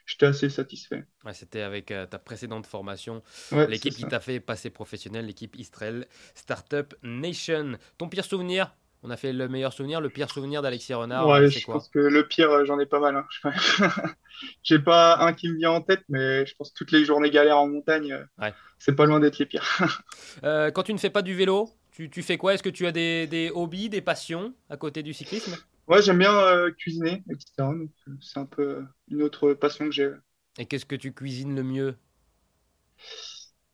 j'étais 0.06 0.26
assez 0.26 0.48
satisfait. 0.48 1.04
C'était 1.32 1.60
avec 1.60 1.86
ta 1.86 2.18
précédente 2.18 2.66
formation, 2.66 3.22
Ouais, 3.52 3.68
l'équipe 3.68 3.94
qui 3.94 4.04
t'a 4.04 4.18
fait 4.18 4.40
passer 4.40 4.70
professionnel, 4.70 5.26
l'équipe 5.26 5.54
Istrel 5.56 6.08
Startup 6.34 6.92
Nation. 7.02 7.78
Ton 7.96 8.08
pire 8.08 8.24
souvenir? 8.24 8.74
On 9.02 9.10
a 9.10 9.16
fait 9.16 9.32
le 9.32 9.48
meilleur 9.48 9.72
souvenir, 9.72 10.00
le 10.00 10.10
pire 10.10 10.30
souvenir 10.30 10.60
d'Alexis 10.60 10.92
Renard, 10.92 11.26
Ouais, 11.26 11.48
je 11.48 11.64
quoi 11.64 11.74
pense 11.74 11.88
que 11.88 11.98
le 11.98 12.28
pire, 12.28 12.50
euh, 12.50 12.64
j'en 12.66 12.78
ai 12.78 12.86
pas 12.86 13.00
mal. 13.00 13.16
hein. 13.16 13.26
J'ai 14.62 14.78
pas 14.78 15.18
un 15.20 15.32
qui 15.32 15.48
me 15.48 15.56
vient 15.56 15.70
en 15.72 15.80
tête, 15.80 16.02
mais 16.08 16.44
je 16.46 16.54
pense 16.54 16.70
que 16.70 16.76
toutes 16.76 16.92
les 16.92 17.04
journées 17.04 17.30
galères 17.30 17.58
en 17.58 17.66
montagne, 17.68 18.12
euh, 18.12 18.24
Ouais. 18.38 18.54
c'est 18.78 18.94
pas 18.94 19.06
loin 19.06 19.18
d'être 19.20 19.38
les 19.38 19.46
pires. 19.46 19.64
Euh, 20.44 20.70
Quand 20.70 20.82
tu 20.82 20.92
ne 20.92 20.98
fais 20.98 21.10
pas 21.10 21.22
du 21.22 21.34
vélo, 21.34 21.70
tu, 21.92 22.10
tu 22.10 22.22
fais 22.22 22.36
quoi? 22.36 22.54
Est-ce 22.54 22.62
que 22.62 22.68
tu 22.68 22.86
as 22.86 22.92
des, 22.92 23.26
des 23.26 23.50
hobbies, 23.54 23.88
des 23.88 24.00
passions 24.00 24.54
à 24.68 24.76
côté 24.76 25.02
du 25.02 25.12
cyclisme? 25.12 25.56
Ouais, 25.88 26.02
j'aime 26.02 26.18
bien 26.18 26.32
euh, 26.34 26.70
cuisiner, 26.70 27.22
etc. 27.30 27.74
C'est 28.20 28.38
un 28.38 28.46
peu 28.46 28.84
une 29.10 29.22
autre 29.22 29.54
passion 29.54 29.86
que 29.86 29.92
j'ai. 29.92 30.10
Et 30.58 30.66
qu'est-ce 30.66 30.86
que 30.86 30.94
tu 30.94 31.12
cuisines 31.12 31.56
le 31.56 31.62
mieux? 31.64 31.96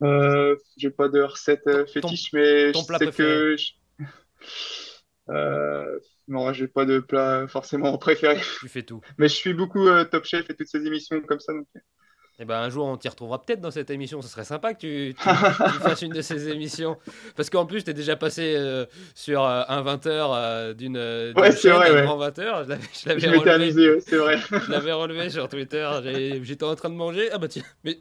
Euh, 0.02 0.56
j'ai 0.76 0.90
pas 0.90 1.08
de 1.08 1.22
recette 1.22 1.64
Ton, 1.64 1.86
fétiche, 1.86 2.32
mais 2.32 2.72
ton 2.72 2.82
je 2.82 2.86
plat 2.86 2.98
sais 2.98 3.06
préféré 3.06 3.28
que 3.32 3.56
je- 3.56 3.72
euh, 5.28 5.98
non, 6.28 6.52
j'ai 6.52 6.68
pas 6.68 6.84
de 6.84 7.00
plat 7.00 7.46
forcément 7.48 7.96
préféré. 7.98 8.40
Tu 8.60 8.68
fais 8.68 8.82
tout. 8.82 9.00
Mais 9.18 9.28
je 9.28 9.34
suis 9.34 9.54
beaucoup 9.54 9.86
euh, 9.86 10.04
Top 10.04 10.24
Chef 10.24 10.48
et 10.50 10.54
toutes 10.54 10.68
ces 10.68 10.86
émissions 10.86 11.20
comme 11.22 11.40
ça. 11.40 11.52
Donc... 11.52 11.66
Eh 12.38 12.44
ben, 12.44 12.56
un 12.60 12.68
jour, 12.68 12.84
on 12.86 12.98
t'y 12.98 13.08
retrouvera 13.08 13.40
peut-être 13.40 13.62
dans 13.62 13.70
cette 13.70 13.88
émission. 13.88 14.20
Ce 14.20 14.28
serait 14.28 14.44
sympa 14.44 14.74
que 14.74 14.80
tu, 14.80 15.14
tu- 15.14 15.22
tu 15.22 15.24
fasses 15.80 16.02
une 16.02 16.12
de 16.12 16.20
ces 16.20 16.50
émissions. 16.50 16.98
Parce 17.34 17.48
qu'en 17.48 17.64
plus, 17.64 17.82
tu 17.82 17.90
es 17.90 17.94
déjà 17.94 18.14
passé 18.14 18.54
euh, 18.58 18.84
sur 19.14 19.42
euh, 19.42 19.62
un 19.68 19.82
20h 19.82 20.74
d'une 20.74 20.98
euh, 20.98 21.32
Ouais, 21.34 21.48
d'une 21.48 21.52
c'est 21.56 21.68
chaîne, 21.68 21.72
vrai, 21.76 21.90
un 21.90 21.94
ouais. 21.94 22.02
grand 22.02 22.18
20h. 22.18 22.64
Je 22.64 23.08
l'avais 23.08 23.20
je 23.20 23.26
Je 23.26 23.28
relevé, 23.30 23.50
amusé, 23.50 23.90
ouais, 23.90 24.00
c'est 24.00 24.16
vrai. 24.18 24.36
je 24.66 24.70
l'avais 24.70 24.92
relevé 24.92 25.30
sur 25.30 25.48
Twitter. 25.48 25.88
J'étais 26.42 26.64
en 26.64 26.74
train 26.74 26.90
de 26.90 26.94
manger. 26.94 27.30
Ah 27.32 27.38
bah 27.38 27.48
tiens, 27.48 27.62
mais, 27.84 28.00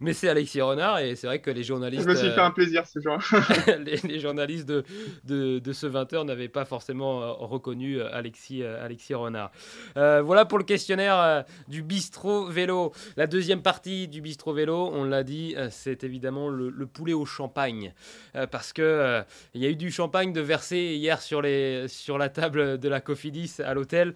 mais 0.00 0.12
c'est 0.12 0.28
Alexis 0.28 0.60
Renard. 0.60 0.98
Et 0.98 1.14
c'est 1.14 1.28
vrai 1.28 1.40
que 1.40 1.50
les 1.52 1.62
Je 1.62 1.68
journalistes, 1.68 2.08
me 2.08 2.16
suis 2.16 2.30
fait 2.30 2.40
un 2.40 2.50
plaisir 2.50 2.84
ce 2.86 2.98
jour. 3.00 3.16
les, 3.78 3.96
les 3.96 4.18
journalistes 4.18 4.66
de, 4.68 4.82
de, 5.24 5.60
de 5.60 5.72
ce 5.72 5.86
20h 5.86 6.24
n'avaient 6.26 6.48
pas 6.48 6.64
forcément 6.64 7.34
reconnu 7.36 8.00
Alexis, 8.00 8.64
Alexis 8.64 9.14
Renard. 9.14 9.52
Voilà 9.94 10.44
pour 10.46 10.58
le 10.58 10.64
questionnaire 10.64 11.44
du 11.68 11.82
bistrot 11.82 12.46
vélo. 12.46 12.92
La 13.20 13.26
deuxième 13.26 13.60
partie 13.60 14.08
du 14.08 14.22
bistrot 14.22 14.54
vélo, 14.54 14.88
on 14.94 15.04
l'a 15.04 15.24
dit, 15.24 15.54
euh, 15.58 15.68
c'est 15.70 16.04
évidemment 16.04 16.48
le, 16.48 16.70
le 16.70 16.86
poulet 16.86 17.12
au 17.12 17.26
champagne. 17.26 17.92
Euh, 18.34 18.46
parce 18.46 18.72
que 18.72 18.80
euh, 18.80 19.20
il 19.52 19.62
y 19.62 19.66
a 19.66 19.68
eu 19.68 19.76
du 19.76 19.90
champagne 19.90 20.32
de 20.32 20.40
versé 20.40 20.78
hier 20.78 21.20
sur, 21.20 21.42
la 21.42 22.28
table 22.30 22.78
de 22.78 22.88
la 22.88 23.02
Cofidis 23.02 23.56
à 23.62 23.74
l'hôtel. 23.74 24.14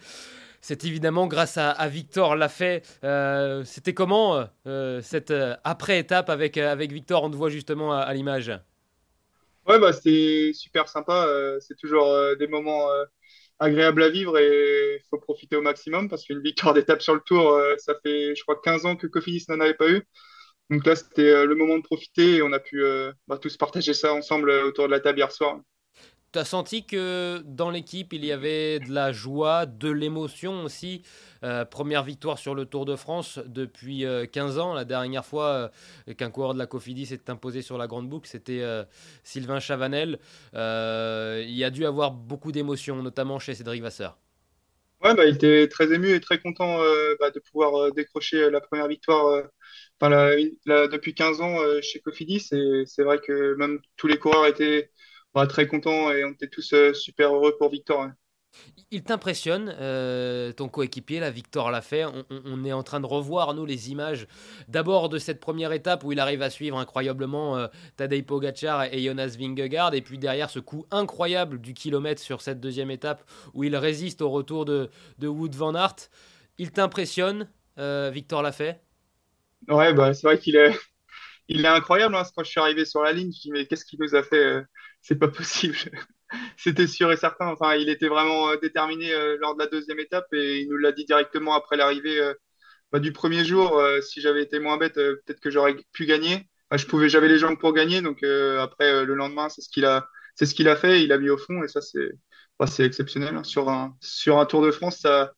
C'est 0.62 0.86
évidemment 0.86 1.26
grâce 1.26 1.58
à, 1.58 1.86
Victor 1.86 2.34
Lafay. 2.34 2.80
Euh, 3.04 3.62
C'était 3.66 3.92
comment 3.92 4.48
cette 5.02 5.34
après-étape 5.64 6.30
avec, 6.30 6.56
Victor? 6.56 7.24
On 7.24 7.30
te 7.30 7.36
voit 7.36 7.50
justement 7.50 7.92
à, 7.92 8.10
l'image. 8.14 8.58
Ouais, 9.66 9.78
bah, 9.78 9.92
c'était 9.92 10.52
super 10.54 10.88
sympa. 10.88 11.28
c'est 11.60 11.76
toujours 11.76 12.10
des 12.38 12.46
moments 12.46 12.88
agréables 13.58 14.02
à 14.02 14.08
vivre 14.10 14.38
et 14.38 14.96
il 14.96 15.04
faut 15.10 15.18
profiter 15.18 15.56
au 15.56 15.62
maximum 15.62 16.08
parce 16.08 16.24
qu'une 16.24 16.42
victoire 16.42 16.74
d'étape 16.74 17.02
sur 17.02 17.14
le 17.14 17.20
tour, 17.20 17.50
euh, 17.52 17.74
ça 17.78 17.94
fait, 18.02 18.34
je 18.34 18.42
crois, 18.42 18.60
15 18.62 18.86
ans 18.86 18.96
que 18.96 19.06
Cofidis 19.06 19.46
n'en 19.48 19.60
avait 19.60 19.74
pas 19.74 19.90
eu. 19.90 20.02
Donc 20.70 20.86
là, 20.86 20.96
c'était 20.96 21.22
euh, 21.30 21.46
le 21.46 21.54
moment 21.56 21.78
de 21.78 21.82
profiter 21.82 22.36
et 22.36 22.42
on 22.42 22.52
a 22.52 22.60
pu 22.60 22.82
euh, 22.84 23.12
bah, 23.28 23.38
tous 23.38 23.56
partager 23.56 23.94
ça 23.94 24.14
ensemble 24.14 24.50
autour 24.50 24.86
de 24.86 24.92
la 24.92 25.00
table 25.00 25.18
hier 25.18 25.32
soir. 25.32 25.60
Tu 26.34 26.40
as 26.40 26.44
senti 26.44 26.84
que 26.84 27.44
dans 27.46 27.70
l'équipe, 27.70 28.12
il 28.12 28.24
y 28.24 28.32
avait 28.32 28.80
de 28.80 28.92
la 28.92 29.12
joie, 29.12 29.66
de 29.66 29.88
l'émotion 29.88 30.64
aussi. 30.64 31.02
Euh, 31.44 31.64
première 31.64 32.02
victoire 32.02 32.40
sur 32.40 32.56
le 32.56 32.64
Tour 32.64 32.86
de 32.86 32.96
France 32.96 33.38
depuis 33.46 34.04
euh, 34.04 34.26
15 34.26 34.58
ans. 34.58 34.74
La 34.74 34.84
dernière 34.84 35.24
fois 35.24 35.70
euh, 36.08 36.14
qu'un 36.14 36.32
coureur 36.32 36.52
de 36.52 36.58
la 36.58 36.66
Cofidis 36.66 37.06
s'est 37.06 37.30
imposé 37.30 37.62
sur 37.62 37.78
la 37.78 37.86
Grande 37.86 38.08
Boucle, 38.08 38.28
c'était 38.28 38.62
euh, 38.62 38.82
Sylvain 39.22 39.60
Chavanel. 39.60 40.18
Euh, 40.56 41.44
il 41.46 41.54
y 41.54 41.62
a 41.62 41.70
dû 41.70 41.86
avoir 41.86 42.10
beaucoup 42.10 42.50
d'émotions, 42.50 43.00
notamment 43.00 43.38
chez 43.38 43.54
Cédric 43.54 43.80
Vasseur. 43.80 44.18
Ouais, 45.02 45.14
bah, 45.14 45.26
il 45.26 45.34
était 45.34 45.68
très 45.68 45.92
ému 45.92 46.14
et 46.14 46.20
très 46.20 46.40
content 46.40 46.80
euh, 46.80 47.14
bah, 47.20 47.30
de 47.30 47.38
pouvoir 47.38 47.74
euh, 47.76 47.90
décrocher 47.90 48.44
euh, 48.44 48.50
la 48.50 48.60
première 48.62 48.88
victoire 48.88 49.26
euh, 49.26 49.42
depuis 50.88 51.14
15 51.14 51.40
ans 51.42 51.60
euh, 51.60 51.80
chez 51.82 52.00
Cofidis. 52.00 52.40
C'est 52.86 53.02
vrai 53.02 53.18
que 53.18 53.54
même 53.56 53.80
tous 53.96 54.06
les 54.06 54.18
coureurs 54.18 54.46
étaient 54.46 54.90
bah, 55.34 55.46
très 55.46 55.66
contents 55.66 56.10
et 56.12 56.24
on 56.24 56.30
était 56.32 56.48
tous 56.48 56.72
euh, 56.72 56.94
super 56.94 57.34
heureux 57.34 57.56
pour 57.58 57.70
Victor. 57.70 58.02
hein. 58.02 58.16
Il 58.90 59.02
t'impressionne, 59.02 59.74
euh, 59.80 60.52
ton 60.52 60.68
coéquipier, 60.68 61.18
la 61.18 61.30
Victor 61.30 61.70
Lafay. 61.70 62.04
On, 62.04 62.24
on- 62.30 62.42
on 62.46 62.64
est 62.64 62.72
en 62.72 62.82
train 62.82 63.00
de 63.00 63.06
revoir, 63.06 63.54
nous, 63.54 63.64
les 63.66 63.90
images 63.90 64.26
d'abord 64.68 65.08
de 65.08 65.18
cette 65.18 65.40
première 65.40 65.72
étape 65.72 66.04
où 66.04 66.12
il 66.12 66.20
arrive 66.20 66.42
à 66.42 66.50
suivre 66.50 66.78
incroyablement 66.78 67.56
euh, 67.56 67.66
Tadej 67.96 68.22
Pogacar 68.24 68.84
et 68.84 69.02
Jonas 69.02 69.36
Vingegaard, 69.38 69.94
et 69.94 70.00
puis 70.02 70.18
derrière 70.18 70.50
ce 70.50 70.60
coup 70.60 70.86
incroyable 70.90 71.60
du 71.60 71.74
kilomètre 71.74 72.22
sur 72.22 72.40
cette 72.40 72.60
deuxième 72.60 72.90
étape 72.90 73.24
où 73.54 73.64
il 73.64 73.74
résiste 73.76 74.22
au 74.22 74.30
retour 74.30 74.64
de, 74.64 74.90
de 75.18 75.28
Wood 75.28 75.54
Van 75.54 75.74
Aert. 75.74 75.96
Il 76.58 76.70
t'impressionne, 76.70 77.48
euh, 77.78 78.10
Victor 78.12 78.42
Lafay 78.42 78.80
Ouais, 79.68 79.94
bah, 79.94 80.12
c'est 80.14 80.26
vrai 80.26 80.38
qu'il 80.38 80.56
est, 80.56 80.72
il 81.48 81.64
est 81.64 81.68
incroyable. 81.68 82.16
Hein. 82.16 82.24
Quand 82.36 82.44
je 82.44 82.50
suis 82.50 82.60
arrivé 82.60 82.84
sur 82.84 83.02
la 83.02 83.12
ligne, 83.12 83.32
je 83.32 83.38
me 83.38 83.42
dis, 83.42 83.52
mais 83.52 83.66
qu'est-ce 83.66 83.84
qu'il 83.86 84.00
nous 84.00 84.14
a 84.16 84.22
fait? 84.24 84.62
C'est 85.04 85.16
pas 85.18 85.28
possible. 85.28 85.76
C'était 86.56 86.86
sûr 86.86 87.12
et 87.12 87.16
certain. 87.18 87.48
Enfin, 87.48 87.74
il 87.76 87.90
était 87.90 88.08
vraiment 88.08 88.50
euh, 88.50 88.56
déterminé 88.56 89.12
euh, 89.12 89.36
lors 89.40 89.54
de 89.54 89.60
la 89.62 89.68
deuxième 89.68 90.00
étape 90.00 90.26
et 90.32 90.60
il 90.60 90.70
nous 90.70 90.78
l'a 90.78 90.92
dit 90.92 91.04
directement 91.04 91.54
après 91.54 91.76
l'arrivée 91.76 92.20
euh, 92.20 92.34
bah, 92.92 93.00
du 93.00 93.12
premier 93.12 93.44
jour. 93.44 93.82
Si 94.02 94.20
j'avais 94.22 94.42
été 94.42 94.60
moins 94.60 94.78
bête, 94.78 94.94
peut-être 94.96 95.40
que 95.40 95.50
j'aurais 95.50 95.76
pu 95.92 96.06
gagner. 96.06 96.48
Je 96.72 96.86
pouvais, 96.86 97.08
j'avais 97.10 97.28
les 97.28 97.38
jambes 97.38 97.58
pour 97.60 97.74
gagner. 97.74 98.02
Donc 98.02 98.24
après, 98.24 99.04
le 99.06 99.14
lendemain, 99.14 99.48
c'est 99.50 99.62
ce 99.62 99.70
qu'il 99.70 99.86
a, 99.86 100.08
c'est 100.36 100.46
ce 100.46 100.54
qu'il 100.56 100.68
a 100.68 100.76
fait. 100.76 101.04
Il 101.04 101.12
a 101.12 101.18
mis 101.18 101.30
au 101.30 101.38
fond 101.38 101.62
et 101.64 101.68
ça, 101.68 101.82
c'est, 101.82 102.10
bah, 102.58 102.66
c'est 102.68 102.84
exceptionnel. 102.86 103.36
hein. 103.36 103.44
Sur 103.44 103.70
un, 103.70 103.96
sur 104.02 104.40
un 104.40 104.46
Tour 104.46 104.62
de 104.64 104.72
France, 104.72 104.98
ça, 105.00 105.34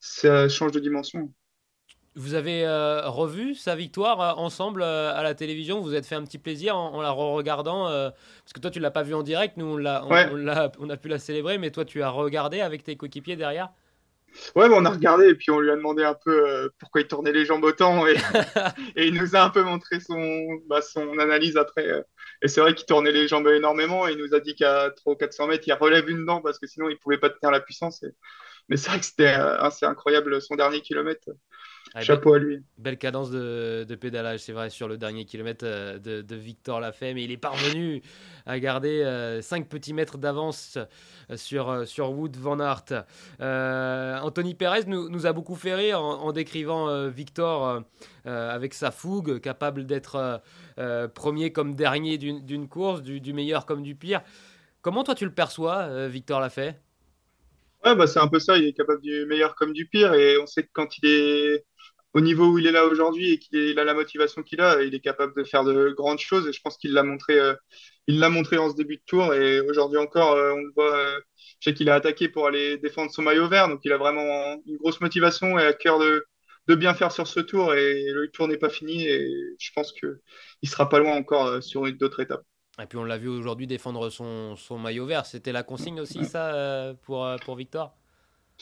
ça 0.00 0.48
change 0.48 0.72
de 0.72 0.80
dimension. 0.80 1.34
Vous 2.16 2.34
avez 2.34 2.64
euh, 2.66 3.08
revu 3.08 3.54
sa 3.54 3.76
victoire 3.76 4.20
euh, 4.20 4.32
ensemble 4.42 4.82
euh, 4.82 5.14
à 5.14 5.22
la 5.22 5.34
télévision? 5.34 5.78
Vous 5.78 5.84
vous 5.90 5.94
êtes 5.94 6.06
fait 6.06 6.16
un 6.16 6.24
petit 6.24 6.38
plaisir 6.38 6.76
en, 6.76 6.94
en 6.94 7.00
la 7.02 7.10
re-regardant 7.12 7.84
Parce 7.86 8.52
que 8.52 8.60
toi, 8.60 8.70
tu 8.70 8.80
l'as 8.80 8.90
pas 8.90 9.02
vu 9.04 9.14
en 9.14 9.22
direct, 9.22 9.56
nous, 9.56 9.66
on, 9.66 9.76
l'a, 9.76 10.04
on, 10.04 10.10
Ouais. 10.10 10.32
on 10.32 10.34
l'a- 10.34 10.72
on 10.80 10.90
a 10.90 10.96
pu 10.96 11.08
la 11.08 11.18
célébrer, 11.20 11.58
mais 11.58 11.70
toi, 11.70 11.84
tu 11.84 12.02
as 12.02 12.10
regardé 12.10 12.60
avec 12.60 12.82
tes 12.82 12.96
coéquipiers 12.96 13.36
derrière? 13.36 13.70
Ouais, 14.54 14.68
bah, 14.68 14.76
on 14.78 14.84
a 14.84 14.90
regardé 14.90 15.28
et 15.28 15.34
puis 15.34 15.50
on 15.50 15.58
lui 15.60 15.70
a 15.70 15.76
demandé 15.76 16.04
un 16.04 16.14
peu 16.14 16.70
pourquoi 16.78 17.00
il 17.00 17.08
tournait 17.08 17.32
les 17.32 17.44
jambes 17.44 17.64
autant 17.64 18.06
et, 18.06 18.14
et 18.96 19.06
il 19.08 19.14
nous 19.14 19.34
a 19.36 19.42
un 19.42 19.50
peu 19.50 19.62
montré 19.62 19.98
son, 20.00 20.60
bah, 20.66 20.80
son 20.82 21.18
analyse 21.18 21.56
après. 21.56 22.04
Et 22.42 22.48
c'est 22.48 22.60
vrai 22.60 22.74
qu'il 22.74 22.86
tournait 22.86 23.12
les 23.12 23.26
jambes 23.28 23.48
énormément 23.48 24.06
et 24.08 24.12
il 24.12 24.18
nous 24.18 24.34
a 24.34 24.40
dit 24.40 24.54
qu'à 24.54 24.90
300 24.90 25.12
ou 25.12 25.16
400 25.16 25.46
mètres, 25.48 25.64
il 25.66 25.72
relève 25.72 26.08
une 26.08 26.24
dent 26.24 26.40
parce 26.40 26.58
que 26.58 26.66
sinon 26.66 26.88
il 26.88 26.98
pouvait 26.98 27.18
pas 27.18 27.30
tenir 27.30 27.50
la 27.50 27.60
puissance. 27.60 28.02
et- 28.04 28.12
Mais 28.68 28.76
c'est 28.78 28.90
vrai 28.90 29.00
que 29.00 29.06
c'était 29.06 29.28
assez 29.28 29.86
incroyable 29.86 30.40
son 30.42 30.56
dernier 30.56 30.80
kilomètre. 30.82 31.30
Ah, 31.94 32.00
Chapeau 32.02 32.34
à 32.34 32.38
lui. 32.38 32.64
Belle 32.78 32.96
cadence 32.96 33.30
de, 33.30 33.84
de 33.86 33.94
pédalage, 33.94 34.40
c'est 34.40 34.52
vrai, 34.52 34.70
sur 34.70 34.88
le 34.88 34.96
dernier 34.96 35.26
kilomètre 35.26 35.66
euh, 35.66 35.98
de, 35.98 36.22
de 36.22 36.34
Victor 36.36 36.80
Lafay, 36.80 37.12
mais 37.12 37.24
il 37.24 37.30
est 37.30 37.36
parvenu 37.36 38.00
à 38.46 38.58
garder 38.58 39.38
5 39.42 39.68
petits 39.68 39.92
mètres 39.92 40.16
d'avance 40.16 40.78
euh, 41.30 41.36
sur, 41.36 41.68
euh, 41.68 41.84
sur 41.84 42.10
Wood 42.12 42.36
Van 42.36 42.58
Aert. 42.58 43.04
Euh, 43.42 44.18
Anthony 44.20 44.54
Perez 44.54 44.84
nous, 44.86 45.10
nous 45.10 45.26
a 45.26 45.32
beaucoup 45.34 45.56
fait 45.56 45.74
rire 45.74 46.02
en, 46.02 46.22
en 46.22 46.32
décrivant 46.32 46.88
euh, 46.88 47.10
Victor 47.10 47.66
euh, 47.68 47.80
euh, 48.26 48.50
avec 48.54 48.72
sa 48.72 48.90
fougue, 48.90 49.38
capable 49.40 49.84
d'être 49.84 50.16
euh, 50.16 50.38
euh, 50.78 51.08
premier 51.08 51.52
comme 51.52 51.74
dernier 51.74 52.16
d'une 52.16 52.44
d'une 52.44 52.66
course, 52.68 53.02
du, 53.02 53.20
du 53.20 53.34
meilleur 53.34 53.66
comme 53.66 53.82
du 53.82 53.94
pire. 53.94 54.22
Comment 54.82 55.04
toi 55.04 55.14
tu 55.14 55.24
le 55.26 55.32
perçois, 55.34 55.78
euh, 55.82 56.08
Victor 56.08 56.40
Lafay 56.40 56.76
Ouais, 57.84 57.94
bah, 57.96 58.06
c'est 58.06 58.18
un 58.18 58.28
peu 58.28 58.38
ça. 58.38 58.58
Il 58.58 58.66
est 58.66 58.72
capable 58.74 59.00
du 59.00 59.24
meilleur 59.26 59.54
comme 59.54 59.72
du 59.72 59.86
pire 59.86 60.12
et 60.14 60.38
on 60.38 60.46
sait 60.46 60.64
que 60.64 60.70
quand 60.72 60.98
il 60.98 61.06
est 61.06 61.64
au 62.14 62.20
niveau 62.20 62.46
où 62.48 62.58
il 62.58 62.66
est 62.66 62.72
là 62.72 62.86
aujourd'hui 62.86 63.32
et 63.32 63.38
qu'il 63.38 63.78
a 63.78 63.84
la 63.84 63.94
motivation 63.94 64.42
qu'il 64.42 64.60
a, 64.60 64.82
il 64.82 64.94
est 64.94 65.00
capable 65.00 65.34
de 65.36 65.44
faire 65.44 65.64
de 65.64 65.90
grandes 65.90 66.18
choses 66.18 66.46
et 66.48 66.52
je 66.52 66.60
pense 66.60 66.76
qu'il 66.76 66.92
l'a 66.92 67.02
montré, 67.02 67.38
euh, 67.38 67.54
il 68.06 68.18
l'a 68.18 68.28
montré 68.30 68.58
en 68.58 68.70
ce 68.70 68.74
début 68.76 68.96
de 68.96 69.02
tour 69.06 69.32
et 69.34 69.60
aujourd'hui 69.60 69.98
encore, 69.98 70.32
euh, 70.32 70.52
on 70.52 70.60
le 70.60 70.72
voit, 70.74 70.96
euh, 70.96 71.20
je 71.60 71.70
sais 71.70 71.74
qu'il 71.74 71.88
a 71.88 71.94
attaqué 71.94 72.28
pour 72.28 72.46
aller 72.46 72.78
défendre 72.78 73.10
son 73.12 73.22
maillot 73.22 73.48
vert, 73.48 73.68
donc 73.68 73.80
il 73.84 73.92
a 73.92 73.98
vraiment 73.98 74.60
une 74.66 74.76
grosse 74.78 75.00
motivation 75.00 75.58
et 75.58 75.64
à 75.64 75.72
cœur 75.72 75.98
de, 75.98 76.24
de 76.66 76.74
bien 76.74 76.94
faire 76.94 77.12
sur 77.12 77.26
ce 77.26 77.40
tour 77.40 77.74
et 77.74 78.10
le 78.10 78.28
tour 78.30 78.48
n'est 78.48 78.58
pas 78.58 78.68
fini 78.70 79.06
et 79.06 79.28
je 79.58 79.70
pense 79.74 79.92
que 79.92 80.20
il 80.62 80.68
sera 80.68 80.88
pas 80.88 80.98
loin 80.98 81.14
encore 81.16 81.46
euh, 81.46 81.60
sur 81.60 81.90
d'autres 81.92 82.20
étapes. 82.20 82.44
Et 82.80 82.86
puis 82.86 82.98
on 82.98 83.04
l'a 83.04 83.18
vu 83.18 83.28
aujourd'hui 83.28 83.66
défendre 83.66 84.08
son, 84.10 84.56
son 84.56 84.78
maillot 84.78 85.06
vert. 85.06 85.26
C'était 85.26 85.52
la 85.52 85.62
consigne 85.62 86.00
aussi, 86.00 86.24
ça, 86.24 86.54
euh, 86.54 86.94
pour, 86.94 87.24
euh, 87.24 87.36
pour 87.44 87.56
Victor? 87.56 87.94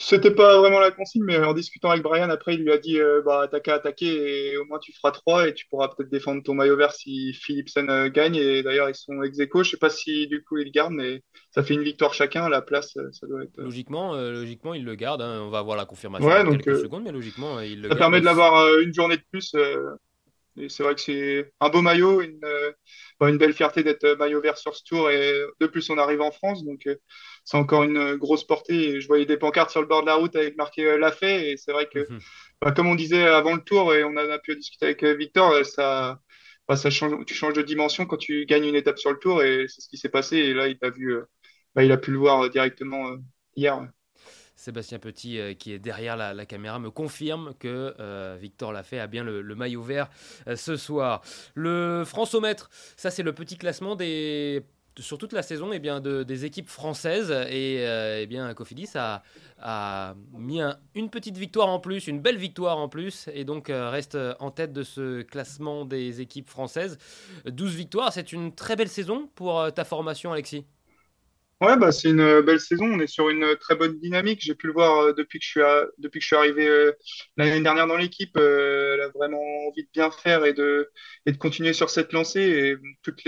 C'était 0.01 0.31
pas 0.31 0.57
vraiment 0.57 0.79
la 0.79 0.91
consigne, 0.91 1.25
mais 1.25 1.37
en 1.39 1.53
discutant 1.53 1.89
avec 1.89 2.03
Brian, 2.03 2.29
après, 2.29 2.53
il 2.53 2.61
lui 2.61 2.71
a 2.71 2.77
dit 2.77 2.97
euh, 2.97 3.21
bah, 3.21 3.49
t'as 3.51 3.59
qu'à 3.59 3.75
attaquer 3.75 4.51
et 4.51 4.57
au 4.57 4.63
moins 4.63 4.79
tu 4.79 4.93
feras 4.93 5.11
3 5.11 5.49
et 5.49 5.53
tu 5.53 5.65
pourras 5.67 5.89
peut-être 5.89 6.09
défendre 6.09 6.41
ton 6.41 6.53
maillot 6.53 6.77
vert 6.77 6.93
si 6.93 7.33
Philipsen 7.33 7.89
euh, 7.89 8.09
gagne. 8.09 8.37
Et 8.37 8.63
d'ailleurs, 8.63 8.89
ils 8.89 8.95
sont 8.95 9.21
ex 9.23 9.37
aequo. 9.39 9.61
Je 9.61 9.71
sais 9.71 9.77
pas 9.77 9.89
si 9.89 10.27
du 10.27 10.41
coup 10.41 10.57
ils 10.57 10.71
gardent, 10.71 10.93
mais 10.93 11.21
ça 11.51 11.63
fait 11.63 11.73
une 11.73 11.83
victoire 11.83 12.13
chacun. 12.13 12.47
La 12.47 12.61
place, 12.61 12.95
euh, 12.95 13.09
ça 13.11 13.27
doit 13.27 13.43
être. 13.43 13.57
Logiquement, 13.57 14.15
logiquement 14.15 14.73
ils 14.73 14.85
le 14.85 14.95
gardent. 14.95 15.21
Hein. 15.21 15.41
On 15.41 15.49
va 15.49 15.59
avoir 15.59 15.75
la 15.75 15.85
confirmation 15.85 16.29
dans 16.29 16.57
quelques 16.57 16.79
secondes, 16.79 17.03
mais 17.03 17.11
logiquement, 17.11 17.59
ils 17.59 17.81
le 17.81 17.89
ça 17.89 17.97
permet 17.97 18.21
de 18.21 18.25
l'avoir 18.25 18.79
une 18.79 18.93
journée 18.93 19.17
de 19.17 19.23
plus. 19.29 19.53
et 20.55 20.69
c'est 20.69 20.83
vrai 20.83 20.95
que 20.95 21.01
c'est 21.01 21.51
un 21.59 21.67
beau 21.67 21.81
maillot, 21.81 22.21
une, 22.21 22.39
une 23.19 23.37
belle 23.37 23.53
fierté 23.53 23.83
d'être 23.83 24.15
maillot 24.17 24.39
vert 24.39 24.57
sur 24.57 24.73
ce 24.73 24.83
tour. 24.85 25.11
Et 25.11 25.33
de 25.59 25.67
plus, 25.67 25.89
on 25.89 25.97
arrive 25.97 26.21
en 26.21 26.31
France. 26.31 26.63
Donc 26.63 26.87
c'est 27.49 27.57
encore 27.57 27.81
une 27.81 27.97
euh, 27.97 28.15
grosse 28.15 28.45
portée. 28.45 29.01
je 29.01 29.07
voyais 29.07 29.25
des 29.25 29.37
pancartes 29.37 29.71
sur 29.71 29.81
le 29.81 29.87
bord 29.87 30.01
de 30.01 30.05
la 30.05 30.13
route 30.13 30.35
avec 30.35 30.55
marqué 30.55 30.85
euh, 30.85 30.99
La 30.99 31.11
fait. 31.11 31.49
Et 31.49 31.57
c'est 31.57 31.71
vrai 31.71 31.89
que, 31.91 32.07
mhm. 32.07 32.19
bah, 32.61 32.71
comme 32.71 32.85
on 32.85 32.93
disait 32.93 33.25
avant 33.25 33.55
le 33.55 33.61
tour, 33.61 33.91
et 33.95 34.03
on 34.03 34.15
a, 34.17 34.37
pu 34.37 34.55
discuter 34.55 34.85
avec 34.85 35.01
euh, 35.01 35.15
Victor, 35.15 35.65
ça, 35.65 36.19
bah, 36.67 36.75
ça 36.75 36.91
change, 36.91 37.25
tu 37.25 37.33
changes 37.33 37.53
de 37.53 37.63
dimension 37.63 38.05
quand 38.05 38.17
tu 38.17 38.45
gagnes 38.45 38.65
une 38.65 38.75
étape 38.75 38.99
sur 38.99 39.11
le 39.11 39.17
tour. 39.17 39.41
Et 39.41 39.65
c'est 39.67 39.81
ce 39.81 39.89
qui 39.89 39.97
s'est 39.97 40.09
passé. 40.09 40.37
Et 40.37 40.53
là, 40.53 40.67
il 40.67 40.77
a, 40.83 40.91
vu, 40.91 41.17
bah, 41.73 41.83
il 41.83 41.91
a 41.91 41.97
pu 41.97 42.11
le 42.11 42.19
voir 42.19 42.47
directement 42.51 43.15
hier. 43.55 43.81
Sébastien 44.55 44.99
Petit, 44.99 45.39
qui 45.57 45.73
est 45.73 45.79
derrière 45.79 46.17
la, 46.17 46.45
caméra, 46.45 46.77
me 46.77 46.91
confirme 46.91 47.55
que 47.59 47.95
Victor 48.37 48.73
Lafay 48.73 48.99
a 48.99 49.07
bien 49.07 49.23
le, 49.23 49.55
maillot 49.55 49.81
vert 49.81 50.09
ce 50.55 50.75
soir. 50.75 51.21
Le 51.55 52.03
Françomètre, 52.05 52.69
ça 52.95 53.09
c'est 53.09 53.23
le 53.23 53.33
petit 53.33 53.57
classement 53.57 53.95
des 53.95 54.61
sur 54.99 55.17
toute 55.17 55.33
la 55.33 55.41
saison 55.41 55.71
eh 55.73 55.79
bien, 55.79 55.99
de, 55.99 56.23
des 56.23 56.45
équipes 56.45 56.69
françaises. 56.69 57.31
Et 57.49 57.85
euh, 57.85 58.19
eh 58.21 58.27
bien, 58.27 58.53
Cofidis 58.53 58.89
a, 58.95 59.23
a 59.59 60.15
mis 60.33 60.61
une 60.95 61.09
petite 61.09 61.37
victoire 61.37 61.69
en 61.69 61.79
plus, 61.79 62.07
une 62.07 62.21
belle 62.21 62.37
victoire 62.37 62.77
en 62.77 62.89
plus, 62.89 63.29
et 63.33 63.43
donc 63.43 63.69
euh, 63.69 63.89
reste 63.89 64.17
en 64.39 64.51
tête 64.51 64.73
de 64.73 64.83
ce 64.83 65.21
classement 65.21 65.85
des 65.85 66.21
équipes 66.21 66.49
françaises. 66.49 66.97
12 67.45 67.75
victoires, 67.75 68.13
c'est 68.13 68.31
une 68.31 68.53
très 68.53 68.75
belle 68.75 68.89
saison 68.89 69.29
pour 69.35 69.59
euh, 69.59 69.69
ta 69.71 69.83
formation, 69.83 70.31
Alexis. 70.31 70.65
Ouais, 71.61 71.75
bah, 71.77 71.91
c'est 71.91 72.09
une 72.09 72.21
euh, 72.21 72.41
belle 72.41 72.61
saison. 72.61 72.85
On 72.85 72.99
est 73.01 73.07
sur 73.07 73.29
une 73.29 73.43
euh, 73.43 73.55
très 73.55 73.75
bonne 73.75 73.99
dynamique. 73.99 74.39
J'ai 74.41 74.55
pu 74.55 74.67
le 74.67 74.73
voir 74.73 74.97
euh, 74.99 75.13
depuis 75.13 75.39
que 75.39 75.45
je 75.45 76.19
suis, 76.21 76.35
arrivé 76.35 76.91
l'année 77.35 77.59
dernière 77.59 77.85
dans 77.85 77.97
l'équipe. 77.97 78.37
elle 78.37 79.01
a 79.01 79.09
vraiment 79.09 79.41
envie 79.67 79.83
de 79.83 79.89
bien 79.93 80.09
faire 80.09 80.45
et 80.45 80.53
de, 80.53 80.89
continuer 81.37 81.73
sur 81.73 81.89
cette 81.89 82.13
lancée. 82.13 82.39
Et 82.41 82.77
toute, 83.03 83.23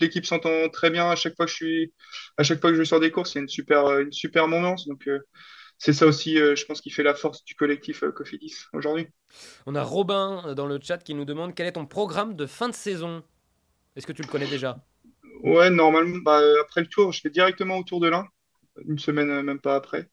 l'équipe 0.00 0.26
s'entend 0.26 0.68
très 0.68 0.90
bien 0.90 1.08
à 1.08 1.14
chaque 1.14 1.36
fois 1.36 1.46
que 1.46 1.52
je 1.52 1.56
suis, 1.56 1.94
à 2.38 2.44
sors 2.84 3.00
des 3.00 3.12
courses. 3.12 3.34
C'est 3.34 3.40
une 3.40 3.48
super, 3.48 4.00
une 4.00 4.12
super 4.12 4.48
momence. 4.48 4.88
Donc, 4.88 5.08
c'est 5.78 5.92
ça 5.92 6.06
aussi, 6.06 6.36
je 6.36 6.64
pense, 6.64 6.80
qui 6.80 6.90
fait 6.90 7.04
la 7.04 7.14
force 7.14 7.44
du 7.44 7.54
collectif 7.54 8.02
Cofidis 8.16 8.64
aujourd'hui. 8.72 9.06
On 9.64 9.76
a 9.76 9.84
Robin 9.84 10.54
dans 10.54 10.66
le 10.66 10.80
chat 10.82 10.98
qui 10.98 11.14
nous 11.14 11.24
demande 11.24 11.54
quel 11.54 11.68
est 11.68 11.72
ton 11.72 11.86
programme 11.86 12.34
de 12.34 12.46
fin 12.46 12.68
de 12.68 12.74
saison? 12.74 13.22
Est-ce 13.94 14.08
que 14.08 14.12
tu 14.12 14.22
le 14.22 14.28
connais 14.28 14.48
déjà? 14.48 14.84
Ouais, 15.42 15.70
normalement, 15.70 16.18
bah, 16.18 16.40
après 16.60 16.80
le 16.80 16.86
tour, 16.86 17.12
je 17.12 17.22
vais 17.22 17.30
directement 17.30 17.78
au 17.78 17.82
Tour 17.84 18.00
de 18.00 18.08
l'Ain, 18.08 18.26
une 18.86 18.98
semaine 18.98 19.30
euh, 19.30 19.42
même 19.42 19.60
pas 19.60 19.74
après. 19.74 20.08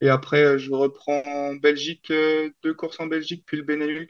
Et 0.00 0.08
après, 0.08 0.44
euh, 0.44 0.58
je 0.58 0.72
reprends 0.72 1.22
en 1.24 1.54
Belgique, 1.54 2.10
euh, 2.10 2.50
deux 2.62 2.74
courses 2.74 3.00
en 3.00 3.06
Belgique, 3.06 3.44
puis 3.46 3.56
le 3.56 3.62
Benelux. 3.62 4.08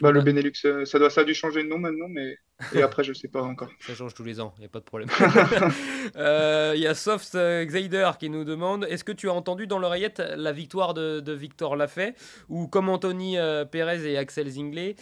Bah, 0.00 0.12
le 0.12 0.22
Benelux, 0.22 0.52
ça, 0.84 0.98
doit, 0.98 1.10
ça 1.10 1.20
a 1.20 1.24
dû 1.24 1.34
changer 1.34 1.62
de 1.62 1.68
nom 1.68 1.78
maintenant, 1.78 2.08
mais 2.08 2.38
et 2.74 2.82
après, 2.82 3.04
je 3.04 3.12
sais 3.12 3.28
pas 3.28 3.42
encore. 3.42 3.70
Ça 3.80 3.94
change 3.94 4.12
tous 4.12 4.24
les 4.24 4.38
ans, 4.38 4.52
il 4.56 4.60
n'y 4.60 4.66
a 4.66 4.68
pas 4.70 4.80
de 4.80 4.84
problème. 4.84 5.08
Il 5.14 5.20
y 6.80 6.86
a 6.86 6.94
Soft 6.94 7.34
Xader 7.34 8.12
qui 8.18 8.28
nous 8.28 8.44
demande 8.44 8.84
Est-ce 8.84 9.04
que 9.04 9.12
tu 9.12 9.28
as 9.28 9.32
entendu 9.32 9.66
dans 9.66 9.78
l'oreillette 9.78 10.22
la 10.36 10.52
victoire 10.52 10.94
de, 10.94 11.32
Victor 11.32 11.76
Lafay? 11.76 12.14
Ou 12.48 12.66
comme 12.66 12.88
Anthony 12.88 13.36
Perez 13.70 14.10
et 14.10 14.16
Axel 14.16 14.48
Zinglet, 14.48 14.94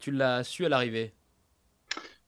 tu 0.00 0.10
l'as 0.10 0.44
su 0.44 0.64
à 0.64 0.68
l'arrivée? 0.68 1.12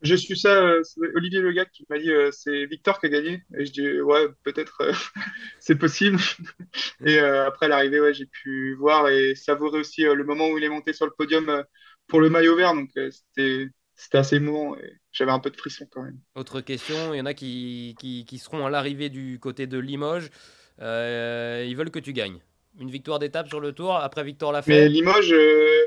J'ai 0.03 0.17
su 0.17 0.37
ça, 0.37 0.51
euh, 0.51 0.83
c'est 0.83 1.01
Olivier 1.15 1.41
Le 1.41 1.53
qui 1.65 1.87
m'a 1.89 1.99
dit 1.99 2.11
euh, 2.11 2.31
c'est 2.31 2.67
Victor 2.67 3.01
qui 3.01 3.07
a 3.07 3.09
gagné. 3.09 3.43
Et 3.59 3.65
je 3.65 3.73
dis 3.73 4.01
ouais, 4.01 4.27
peut-être 4.45 4.83
euh, 4.83 4.93
c'est 5.61 5.77
possible. 5.77 6.19
et 7.05 7.19
après 7.19 7.69
l'arrivée, 7.69 8.01
ouais, 8.01 8.15
j'ai 8.15 8.27
pu 8.27 8.75
voir 8.75 9.09
et 9.09 9.35
savourer 9.35 9.79
aussi 9.79 10.03
le 10.03 10.25
moment 10.25 10.49
où 10.49 10.59
il 10.59 10.65
est 10.65 10.69
monté 10.69 10.93
sur 10.93 11.07
le 11.07 11.13
podium 11.17 11.65
pour 12.09 12.21
le 12.21 12.31
maillot 12.31 12.57
vert. 12.57 12.75
Donc 12.75 12.91
c'était 12.95 13.69
c'était 13.95 14.19
assez 14.19 14.37
émouvant 14.37 14.77
et 14.77 14.93
j'avais 15.13 15.33
un 15.33 15.39
peu 15.39 15.51
de 15.51 15.57
frisson 15.57 15.87
quand 15.91 16.03
même. 16.03 16.19
Autre 16.35 16.61
question, 16.61 17.15
il 17.15 17.17
y 17.17 17.21
en 17.21 17.27
a 17.27 17.33
qui, 17.33 17.95
qui, 17.99 18.27
qui 18.27 18.39
seront 18.39 18.67
à 18.67 18.71
l'arrivée 18.71 19.09
du 19.09 19.39
côté 19.41 19.67
de 19.67 19.79
Limoges. 19.79 20.29
ils 20.79 21.75
veulent 21.75 21.91
que 21.91 21.99
tu 21.99 22.13
gagnes. 22.13 22.41
Une 22.79 22.91
victoire 22.91 23.19
d'étape 23.19 23.49
sur 23.49 23.61
le 23.61 23.73
tour 23.73 23.97
après 23.97 24.23
Victor 24.23 24.53
Lafay. 24.53 24.71
Mais 24.73 24.89
Limoges, 24.91 25.33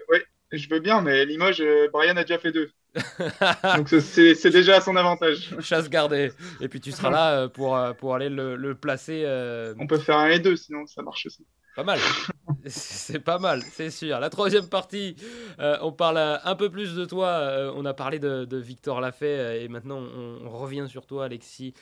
ouais, 0.10 0.23
je 0.51 0.67
veux 0.69 0.79
bien, 0.79 1.01
mais 1.01 1.23
Limoges, 1.25 1.63
Brian 1.93 2.17
a 2.17 2.23
déjà 2.23 2.39
fait 2.39 2.51
deux. 2.51 2.71
Donc 3.78 3.88
c'est 3.89 4.49
déjà 4.49 4.78
à 4.78 4.82
son 4.82 4.95
avantage. 4.95 5.56
Chasse 5.62 5.89
gardée. 5.89 6.32
Et 6.60 6.67
puis 6.67 6.80
tu 6.80 6.91
seras 6.91 7.10
là 7.10 7.32
euh, 7.32 7.47
pour, 7.47 7.75
euh, 7.75 7.93
pour 7.93 8.15
aller 8.15 8.30
le, 8.30 8.73
placer. 8.73 9.23
Euh, 9.25 9.73
On 9.80 9.88
peut 9.88 9.99
faire 9.99 10.17
un 10.17 10.30
et 10.30 10.39
deux, 10.39 10.56
sinon 10.56 10.86
ça 10.88 11.02
marche 11.02 11.25
aussi. 11.25 11.45
Pas 11.75 11.84
mal. 11.84 11.99
c'est 12.65 13.19
pas 13.19 13.38
mal, 13.38 13.62
c'est 13.62 13.91
sûr. 13.91 14.19
La 14.19 14.30
troisième 14.30 14.67
partie, 14.67 15.15
on 15.60 15.91
parle 15.91 16.17
un 16.43 16.56
peu 16.56 16.69
plus 16.69 16.95
de 16.95 17.06
toi. 17.06 17.71
on 17.75 17.86
a 17.86 17.93
parlé 17.93 18.19
de, 18.19 18.58
Victor 18.58 18.99
Lafay 19.02 19.63
et 19.63 19.67
maintenant 19.67 19.99
on, 19.99 20.49
revient 20.49 20.88
sur 20.89 21.06
toi, 21.06 21.25
Alexis. 21.25 21.73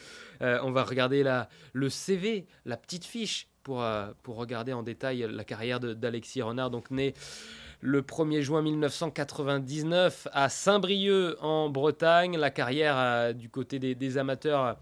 on 0.41 0.71
va 0.71 0.83
regarder 0.83 1.23
la, 1.23 1.47
le 1.73 1.89
CV, 1.89 2.45
la 2.65 2.77
petite 2.77 3.05
fiche 3.05 3.47
pour, 3.63 3.83
pour 4.23 4.35
regarder 4.35 4.73
en 4.73 4.83
détail 4.83 5.25
la 5.31 5.43
carrière 5.45 5.79
d'Alexis 5.79 6.41
Renard, 6.41 6.69
donc 6.69 6.91
né 6.91 7.13
le 7.81 8.01
1er 8.01 8.41
juin 8.41 8.61
1999 8.61 10.27
à 10.31 10.49
Saint-Brieuc 10.49 11.37
en 11.41 11.69
Bretagne. 11.69 12.37
La 12.37 12.49
carrière 12.49 12.95
euh, 12.97 13.33
du 13.33 13.49
côté 13.49 13.79
des, 13.79 14.17
amateurs, 14.17 14.77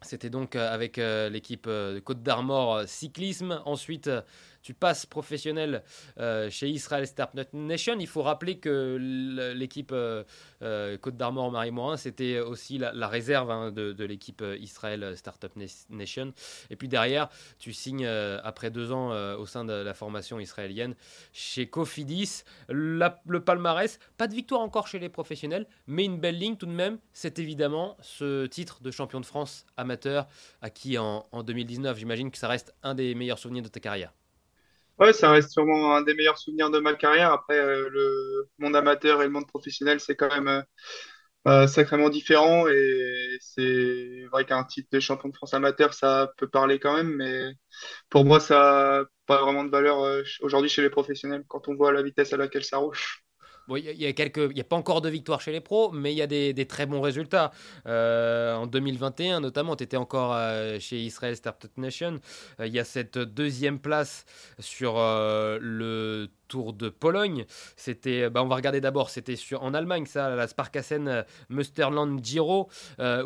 c'était 0.00 0.30
donc 0.30 0.56
euh, 0.56 0.72
avec 0.72 0.98
euh, 0.98 1.28
l'équipe 1.28 1.68
Côte 2.04 2.22
d'Armor 2.22 2.82
Cyclisme. 2.86 3.60
Ensuite, 3.64 4.10
tu 4.62 4.74
passes 4.74 5.06
professionnel 5.06 5.82
euh, 6.18 6.48
chez 6.50 6.68
Israel 6.68 7.06
Startup 7.06 7.48
Nation. 7.52 7.96
Il 7.98 8.06
faut 8.06 8.22
rappeler 8.22 8.58
que 8.58 8.96
l'équipe 9.54 9.90
euh, 9.92 10.24
euh, 10.62 10.96
Côte 10.98 11.16
d'Armor 11.16 11.50
Marie 11.50 11.70
Morin, 11.70 11.96
c'était 11.96 12.38
aussi 12.40 12.78
la, 12.78 13.08
réserve 13.08 13.50
hein, 13.50 13.72
de, 13.72 14.04
l'équipe 14.04 14.44
Israel 14.60 15.16
Startup 15.16 15.52
Nation. 15.90 16.32
Et 16.70 16.76
puis 16.76 16.88
derrière, 16.88 17.28
tu 17.58 17.72
signes 17.72 18.06
après 18.06 18.70
deux 18.70 18.92
ans 18.92 19.10
au 19.36 19.46
sein 19.46 19.64
de 19.64 19.72
la 19.72 19.94
formation 19.94 20.38
israélienne 20.40 20.94
chez 21.32 21.68
Cofidis. 21.68 22.44
le 22.68 23.38
palmarès, 23.38 23.98
pas 24.16 24.28
de 24.28 24.34
victoire 24.34 24.60
encore 24.60 24.86
chez 24.86 24.98
les 24.98 25.08
professionnels, 25.08 25.66
mais 25.86 26.04
une 26.04 26.18
belle 26.18 26.38
ligne 26.38 26.56
tout 26.56 26.66
de 26.66 26.72
même. 26.72 26.98
C'est 27.12 27.38
évidemment 27.38 27.96
ce 28.00 28.46
titre 28.46 28.82
de 28.82 28.90
champion 28.90 29.20
de 29.20 29.26
France 29.26 29.66
amateur 29.76 30.28
acquis 30.60 30.98
en 30.98 31.42
2019. 31.42 31.98
J'imagine 31.98 32.30
que 32.30 32.38
ça 32.38 32.48
reste 32.48 32.74
un 32.82 32.94
des 32.94 33.14
meilleurs 33.14 33.38
souvenirs 33.38 33.62
de 33.62 33.68
ta 33.68 33.80
carrière. 33.80 34.12
Ouais, 34.98 35.12
ça 35.12 35.30
reste 35.30 35.50
sûrement 35.50 35.94
un 35.96 36.02
des 36.02 36.14
meilleurs 36.14 36.38
souvenirs 36.38 36.70
de 36.70 36.78
ma 36.78 36.94
carrière. 36.94 37.32
Après, 37.32 37.58
euh, 37.58 37.88
le 37.90 38.48
monde 38.58 38.76
amateur 38.76 39.20
et 39.22 39.24
le 39.24 39.30
monde 39.30 39.46
professionnel, 39.48 40.00
c'est 40.00 40.14
quand 40.16 40.28
même 40.28 40.48
euh, 40.48 40.62
euh, 41.48 41.66
sacrément 41.66 42.08
différent. 42.10 42.68
Et 42.68 43.38
c'est 43.40 44.24
vrai 44.32 44.44
qu'un 44.46 44.64
titre 44.64 44.88
de 44.92 45.00
champion 45.00 45.28
de 45.30 45.36
France 45.36 45.54
amateur, 45.54 45.94
ça 45.94 46.32
peut 46.38 46.48
parler 46.48 46.78
quand 46.80 46.96
même. 46.96 47.14
Mais 47.16 47.52
pour 48.10 48.24
moi, 48.26 48.40
ça 48.40 49.00
n'a 49.02 49.06
pas 49.26 49.42
vraiment 49.42 49.64
de 49.64 49.70
valeur 49.70 49.98
aujourd'hui 50.42 50.70
chez 50.70 50.82
les 50.82 50.90
professionnels 50.90 51.44
quand 51.48 51.68
on 51.68 51.76
voit 51.76 51.92
la 51.92 52.02
vitesse 52.02 52.32
à 52.34 52.38
laquelle 52.38 52.64
ça 52.64 52.78
roule. 52.78 52.96
Il 53.68 53.78
y, 53.78 54.06
a 54.06 54.12
quelques, 54.12 54.50
il 54.50 54.56
y 54.56 54.60
a 54.60 54.64
pas 54.64 54.76
encore 54.76 55.00
de 55.00 55.08
victoires 55.08 55.40
chez 55.40 55.52
les 55.52 55.60
pros, 55.60 55.90
mais 55.92 56.12
il 56.12 56.16
y 56.16 56.22
a 56.22 56.26
des, 56.26 56.66
très 56.66 56.86
bons 56.86 57.00
résultats. 57.00 57.52
Euh, 57.86 58.54
en 58.54 58.66
2021, 58.66 59.40
notamment, 59.40 59.76
tu 59.76 59.84
étais 59.84 59.96
encore 59.96 60.34
euh, 60.34 60.78
chez 60.80 61.00
Israel 61.00 61.36
Startup 61.36 61.70
Nation. 61.76 62.18
Euh, 62.60 62.66
il 62.66 62.72
y 62.72 62.78
a 62.78 62.84
cette 62.84 63.18
deuxième 63.18 63.78
place 63.78 64.24
sur 64.58 64.94
le 64.96 66.28
Tour 66.48 66.72
de 66.72 66.88
Pologne. 66.88 67.46
C'était, 67.76 68.28
bah, 68.30 68.42
on 68.42 68.48
va 68.48 68.56
regarder 68.56 68.80
d'abord, 68.80 69.10
c'était 69.10 69.36
en 69.54 69.74
Allemagne, 69.74 70.06
ça, 70.06 70.34
la 70.34 70.46
Sparkassen 70.48 71.24
Musterland 71.48 72.22
Giro, 72.22 72.68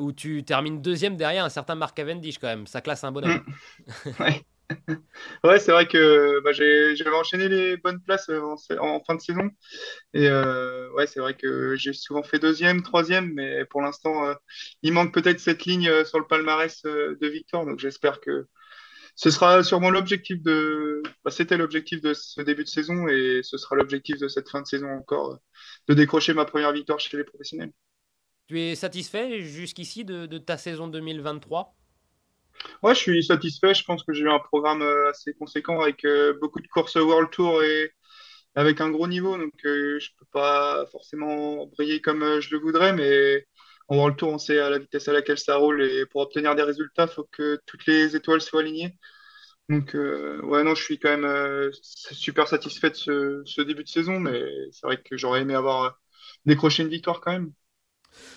où 0.01 0.13
tu 0.13 0.45
termines 0.45 0.81
deuxième 0.81 1.17
derrière 1.17 1.45
un 1.45 1.51
certain 1.51 1.75
Mark 1.75 1.97
Cavendish 1.97 2.39
quand 2.39 2.49
même. 2.49 2.67
Ça 2.67 2.81
classe 2.81 3.05
un 3.05 3.13
bonhomme. 3.13 3.45
ouais. 4.21 4.45
ouais, 5.45 5.59
c'est 5.59 5.73
vrai 5.73 5.87
que 5.87 6.41
bah, 6.43 6.53
j'avais 6.53 7.17
enchaîné 7.17 7.49
les 7.49 7.77
bonnes 7.77 8.01
places 8.01 8.29
euh, 8.29 8.41
en, 8.81 9.03
fin 9.05 9.15
de 9.15 9.21
saison. 9.21 9.51
Et 10.13 10.29
euh, 10.29 10.91
ouais, 10.93 11.07
c'est 11.07 11.21
vrai 11.21 11.35
que 11.35 11.77
j'ai 11.77 11.93
souvent 11.93 12.23
fait 12.23 12.39
deuxième, 12.39 12.83
troisième, 12.83 13.33
mais 13.35 13.65
pour 13.67 13.83
l'instant, 13.83 14.27
euh, 14.27 14.35
il 14.83 14.93
manque 14.93 15.15
peut-être 15.15 15.41
cette 15.41 15.65
ligne 15.65 16.05
sur 16.05 16.19
le 16.19 16.27
palmarès 16.27 16.83
de 16.83 17.27
victoire. 17.27 17.65
Donc 17.67 17.79
j'espère 17.79 18.21
que 18.21 18.47
ce 19.15 19.31
sera 19.31 19.63
sûrement 19.63 19.91
l'objectif 19.91 20.43
de. 20.43 21.03
Bah, 21.25 21.31
c'était 21.31 21.57
l'objectif 21.57 22.01
de 22.01 22.13
ce 22.15 22.41
début 22.43 22.65
de 22.65 22.69
saison 22.69 23.09
et 23.09 23.41
ce 23.43 23.59
sera 23.59 23.77
l'objectif 23.77 24.19
de 24.19 24.29
cette 24.29 24.51
fin 24.51 24.61
de 24.61 24.67
saison 24.67 24.89
encore, 24.89 25.39
de 25.89 25.95
décrocher 25.95 26.35
ma 26.35 26.45
première 26.45 26.73
victoire 26.73 26.99
chez 26.99 27.17
les 27.17 27.25
professionnels. 27.25 27.73
Tu 28.49 28.61
es 28.61 28.75
satisfait 28.75 29.41
jusqu'ici 29.41 30.05
de 30.05 30.39
ta 30.39 30.57
saison 30.57 30.87
2023 30.87 31.77
Ouais, 32.83 32.95
je 32.95 33.01
suis 33.01 33.25
satisfait. 33.25 33.75
Je 33.75 33.85
pense 33.85 34.03
que 34.05 34.13
j'ai 34.13 34.23
eu 34.23 34.31
un 34.31 34.39
programme 34.39 34.83
euh, 34.83 35.11
assez 35.11 35.35
conséquent 35.35 35.81
avec 35.81 36.05
euh, 36.05 36.35
beaucoup 36.41 36.61
de 36.61 36.69
courses 36.69 36.97
World 36.97 37.31
Tour 37.31 37.63
et 37.63 37.93
avec 38.55 38.81
un 38.81 38.91
gros 38.91 39.09
niveau. 39.09 39.37
Donc, 39.37 39.53
euh, 39.65 39.99
je 40.01 40.11
peux 40.19 40.27
pas 40.33 40.87
forcément 40.93 41.67
briller 41.67 42.01
comme 42.01 42.41
je 42.41 42.51
le 42.55 42.61
voudrais, 42.61 42.93
mais 42.93 43.47
en 43.89 43.97
World 43.97 44.17
Tour, 44.19 44.31
on 44.31 44.39
sait 44.39 44.59
à 44.61 44.71
la 44.71 44.79
vitesse 44.79 45.09
à 45.09 45.13
laquelle 45.13 45.39
ça 45.39 45.57
roule 45.57 45.83
et 45.83 46.07
pour 46.07 46.23
obtenir 46.23 46.55
des 46.55 46.63
résultats, 46.63 47.07
il 47.11 47.15
faut 47.15 47.29
que 47.33 47.59
toutes 47.67 47.87
les 47.87 48.17
étoiles 48.17 48.41
soient 48.41 48.61
alignées. 48.61 48.99
Donc, 49.69 49.95
ouais, 49.95 50.63
non, 50.65 50.75
je 50.75 50.83
suis 50.83 50.99
quand 50.99 51.17
même 51.17 51.71
super 51.83 52.49
satisfait 52.49 52.91
de 52.91 53.43
ce, 53.47 53.61
début 53.63 53.85
de 53.85 53.89
saison, 53.89 54.21
mais 54.21 54.43
c'est 54.73 54.87
vrai 54.87 55.03
que 55.03 55.17
j'aurais 55.17 55.43
aimé 55.43 55.55
avoir 55.55 55.99
décroché 56.47 56.83
une 56.85 56.89
victoire 56.89 57.21
quand 57.21 57.33
même. 57.33 57.53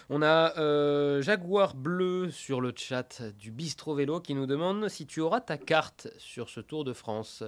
On 0.10 0.22
a 0.22 0.58
euh, 0.58 1.22
Jaguar 1.22 1.76
Bleu 1.76 2.30
sur 2.32 2.62
le 2.62 2.74
chat 2.76 3.22
du 3.38 3.52
Bistro 3.52 3.96
Vélo 3.96 4.20
qui 4.20 4.36
nous 4.36 4.46
demande 4.46 4.88
si 4.90 5.06
tu 5.06 5.22
auras 5.22 5.42
ta 5.42 5.58
carte 5.58 6.08
sur 6.18 6.50
ce 6.50 6.60
Tour 6.60 6.84
de 6.84 6.94
France. 6.94 7.44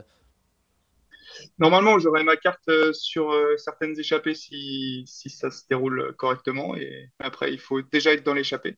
Normalement, 1.59 1.99
j'aurais 1.99 2.23
ma 2.23 2.35
carte 2.35 2.67
euh, 2.69 2.93
sur 2.93 3.31
euh, 3.31 3.55
certaines 3.57 3.97
échappées 3.97 4.35
si, 4.35 5.03
si 5.07 5.29
ça 5.29 5.49
se 5.49 5.67
déroule 5.69 6.13
correctement. 6.17 6.75
Et 6.75 7.09
après, 7.19 7.53
il 7.53 7.59
faut 7.59 7.81
déjà 7.81 8.13
être 8.13 8.23
dans 8.23 8.33
l'échappée. 8.33 8.77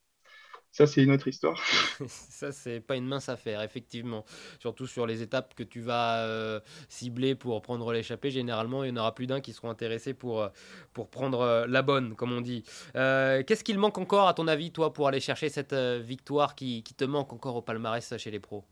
Ça, 0.74 0.88
c'est 0.88 1.04
une 1.04 1.12
autre 1.12 1.28
histoire. 1.28 1.60
Ça, 2.08 2.52
c'est 2.52 2.80
pas 2.80 2.96
une 2.96 3.06
mince 3.06 3.30
affaire, 3.30 3.62
effectivement. 3.62 4.26
Surtout 4.60 4.88
sur 4.88 5.06
les 5.06 5.22
étapes 5.22 5.54
que 5.54 5.62
tu 5.62 5.82
vas 5.82 6.26
euh, 6.26 6.60
cibler 6.90 7.36
pour 7.36 7.62
prendre 7.62 7.94
l'échappée. 7.94 8.32
Généralement, 8.32 8.84
il 8.84 8.92
n'y 8.92 9.00
en 9.00 9.02
aura 9.04 9.14
plus 9.14 9.28
d'un 9.28 9.40
qui 9.40 9.54
seront 9.54 9.70
intéressés 9.70 10.16
pour, 10.16 10.42
euh, 10.42 10.50
pour 10.92 11.12
prendre 11.12 11.42
euh, 11.42 11.68
la 11.68 11.84
bonne, 11.84 12.16
comme 12.16 12.32
on 12.32 12.42
dit. 12.42 12.64
Euh, 12.96 13.44
Qu'est-ce 13.44 13.64
qu'il 13.64 13.78
manque 13.78 14.00
encore, 14.00 14.28
à 14.28 14.34
ton 14.34 14.48
avis, 14.48 14.72
toi, 14.72 14.94
pour 14.94 15.08
aller 15.08 15.20
chercher 15.20 15.50
cette 15.50 15.76
victoire 15.76 16.56
qui, 16.56 16.82
qui 16.82 16.96
te 16.96 17.06
manque 17.06 17.32
encore 17.34 17.56
au 17.56 17.62
palmarès 17.62 18.18
chez 18.18 18.32
les 18.32 18.40
pros? 18.40 18.66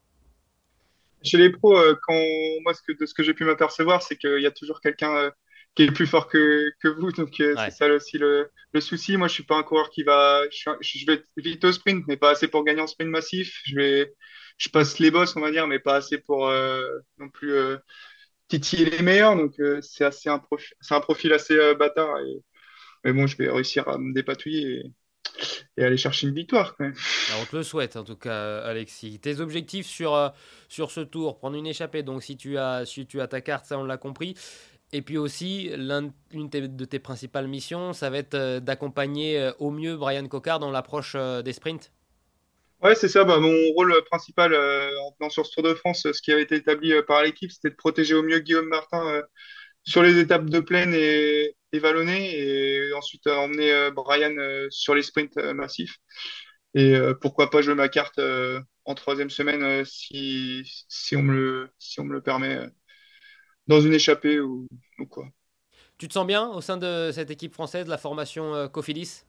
Chez 1.22 1.38
les 1.38 1.52
pros, 1.52 1.78
quand 2.02 2.20
moi, 2.64 2.74
ce 2.74 2.82
que, 2.82 2.94
de 3.00 3.06
ce 3.06 3.14
que 3.14 3.22
j'ai 3.22 3.36
pu 3.36 3.46
m'apercevoir, 3.46 4.02
c'est 4.02 4.18
qu'il 4.18 4.42
y 4.42 4.48
a 4.48 4.52
toujours 4.52 4.82
quelqu'un 4.82 5.32
qui 5.76 5.84
est 5.84 5.92
plus 5.92 6.08
fort 6.08 6.28
que, 6.28 6.72
que 6.82 6.88
vous. 6.90 7.12
Donc, 7.12 7.40
euh, 7.40 7.56
Ouais. 7.56 7.66
c'est 7.66 7.72
ça 7.72 7.88
aussi 7.88 8.18
le, 8.18 8.50
le 8.74 8.82
souci. 8.82 9.18
Moi, 9.18 9.28
je 9.28 9.34
suis 9.34 9.44
pas 9.44 9.56
un 9.58 9.64
coureur 9.64 9.90
qui 9.90 10.04
va. 10.04 10.44
Je, 10.52 10.70
je 10.82 11.06
vais 11.06 11.24
vite 11.38 11.64
au 11.66 11.72
sprint, 11.72 12.06
mais 12.08 12.18
pas 12.18 12.32
assez 12.32 12.48
pour 12.48 12.64
gagner 12.64 12.82
en 12.82 12.88
sprint 12.88 13.10
massif. 13.10 13.62
Je 13.66 13.76
vais, 13.76 14.14
je 14.58 14.70
passe 14.70 15.00
les 15.00 15.12
bosses, 15.12 15.36
on 15.36 15.42
va 15.42 15.52
dire, 15.52 15.68
mais 15.68 15.80
pas 15.80 15.96
assez 15.96 16.18
pour 16.18 16.48
euh, 16.50 16.84
non 17.20 17.30
plus 17.30 17.54
euh, 17.54 17.78
titiller 18.50 18.90
les 18.90 19.02
meilleurs. 19.04 19.36
Donc, 19.38 19.60
euh, 19.60 19.82
c'est 19.82 20.06
assez 20.06 20.30
un 20.30 20.40
profil, 20.40 20.76
c'est 20.82 20.96
un 20.96 21.02
profil 21.02 21.34
assez 21.34 21.56
bâtard. 21.76 22.20
Et, 22.20 22.44
mais 23.06 23.14
bon, 23.14 23.28
je 23.28 23.38
vais 23.38 23.50
réussir 23.50 23.88
à 23.90 23.98
me 24.00 24.14
dépatouiller 24.14 24.86
et, 25.78 25.82
et 25.82 25.86
aller 25.86 25.98
chercher 25.98 26.28
une 26.28 26.36
victoire 26.36 26.76
quand 26.78 26.86
même. 26.86 26.96
Alors, 27.28 27.42
on 27.42 27.46
te 27.46 27.56
le 27.56 27.64
souhaite, 27.64 27.96
en 27.96 28.04
tout 28.04 28.16
cas, 28.18 28.60
Alexis. 28.64 29.20
Tes 29.20 29.40
objectifs 29.40 29.86
sur, 29.88 30.14
euh, 30.16 30.30
sur 30.68 30.92
ce 30.92 31.00
tour, 31.02 31.38
prendre 31.38 31.56
une 31.56 31.68
échappée. 31.68 32.04
Donc, 32.04 32.24
si 32.24 32.36
tu 32.36 32.58
as, 32.58 32.86
si 32.86 33.06
tu 33.08 33.22
as 33.22 33.28
ta 33.28 33.42
carte, 33.42 33.66
ça, 33.66 33.78
on 33.80 33.84
l'a 33.86 33.98
compris. 33.98 34.36
Et 34.94 35.02
puis 35.02 35.18
aussi, 35.18 35.70
l'un- 35.76 36.14
l'une 36.32 36.50
de 36.50 36.86
tes- 36.86 37.00
principales 37.00 37.48
missions, 37.48 37.94
ça 37.94 38.10
va 38.10 38.18
être 38.18 38.36
euh, 38.36 38.60
d'accompagner 38.60 39.40
euh, 39.40 39.52
au 39.60 39.72
mieux 39.72 39.96
Brian 39.98 40.28
Cocard 40.28 40.60
dans 40.60 40.72
l'approche 40.72 41.14
euh, 41.16 41.42
des 41.42 41.54
sprints. 41.54 41.92
Ouais, 42.82 42.96
c'est 42.96 43.10
ça. 43.10 43.24
Bah, 43.24 43.40
mon 43.40 43.54
rôle 43.76 43.94
principal 44.10 44.54
en 44.56 45.12
venant 45.20 45.30
sur 45.30 45.46
ce 45.46 45.54
Tour 45.54 45.64
de 45.64 45.74
France, 45.76 46.08
ce 46.12 46.22
qui 46.22 46.32
avait 46.32 46.42
été 46.42 46.56
établi 46.56 46.94
par 47.08 47.22
l'équipe, 47.22 47.52
c'était 47.52 47.70
de 47.70 47.76
protéger 47.76 48.16
au 48.16 48.24
mieux 48.24 48.40
Guillaume 48.40 48.68
Martin 48.68 49.22
sur 49.84 50.04
les 50.04 50.20
étapes 50.20 50.50
de 50.50 50.60
plaine 50.62 50.94
et, 50.96 51.56
et 51.74 51.80
et 52.36 52.94
ensuite 52.94 53.28
emmener 53.28 53.92
Brian 53.96 54.36
sur 54.72 54.96
les 54.96 55.04
sprints 55.04 55.38
massifs. 55.38 55.98
Et 56.76 56.96
pourquoi 57.22 57.50
pas 57.52 57.62
jouer 57.62 57.76
ma 57.76 57.90
carte 57.90 58.20
en 58.86 58.96
troisième 58.96 59.30
semaine 59.30 59.86
si, 59.86 60.64
on 61.16 61.24
me 61.24 61.34
le, 61.34 61.72
permet 62.22 62.60
dans 63.68 63.82
une 63.82 63.94
échappée 63.94 64.40
ou, 64.40 64.68
ou 65.00 65.06
quoi. 65.06 65.28
Tu 65.98 66.10
te 66.10 66.14
sens 66.14 66.28
bien 66.28 66.50
au 66.50 66.60
sein 66.60 66.76
de 66.76 67.12
cette 67.14 67.32
équipe 67.32 67.54
française, 67.54 67.88
la 67.88 67.98
formation 67.98 68.54
euh, 68.54 68.68
Cofidis? 68.68 69.24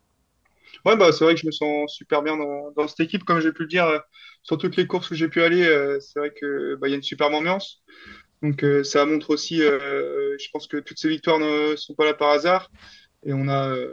Ouais, 0.85 0.97
bah, 0.97 1.13
c'est 1.13 1.25
vrai 1.25 1.35
que 1.35 1.41
je 1.41 1.47
me 1.47 1.53
sens 1.53 1.95
super 1.95 2.23
bien 2.23 2.37
dans, 2.37 2.71
dans 2.73 2.89
cette 2.89 3.01
équipe, 3.01 3.25
comme 3.25 3.41
j'ai 3.41 3.53
pu 3.53 3.63
le 3.63 3.69
dire, 3.69 3.87
euh, 3.87 3.99
sur 4.43 4.59
toutes 4.59 4.77
les 4.77 4.87
courses 4.87 5.11
où 5.11 5.15
j'ai 5.15 5.29
pu 5.29 5.43
aller, 5.43 5.63
euh, 5.67 6.01
c'est 6.01 6.19
vrai 6.19 6.33
que 6.33 6.77
bah, 6.77 6.89
il 6.89 6.91
y 6.91 6.95
a 6.95 6.97
une 6.97 7.03
superbe 7.03 7.35
ambiance. 7.35 7.83
Donc 8.43 8.65
euh, 8.65 8.85
ça 8.85 9.07
montre 9.07 9.31
aussi, 9.31 9.59
je 9.59 10.49
pense 10.53 10.67
que 10.69 10.79
toutes 10.79 10.99
ces 10.99 11.09
victoires 11.09 11.39
ne 11.39 11.77
sont 11.77 11.95
pas 11.95 12.05
là 12.07 12.15
par 12.15 12.31
hasard, 12.31 12.71
et 13.27 13.33
on 13.33 13.49
a, 13.49 13.77
ouais, 13.77 13.87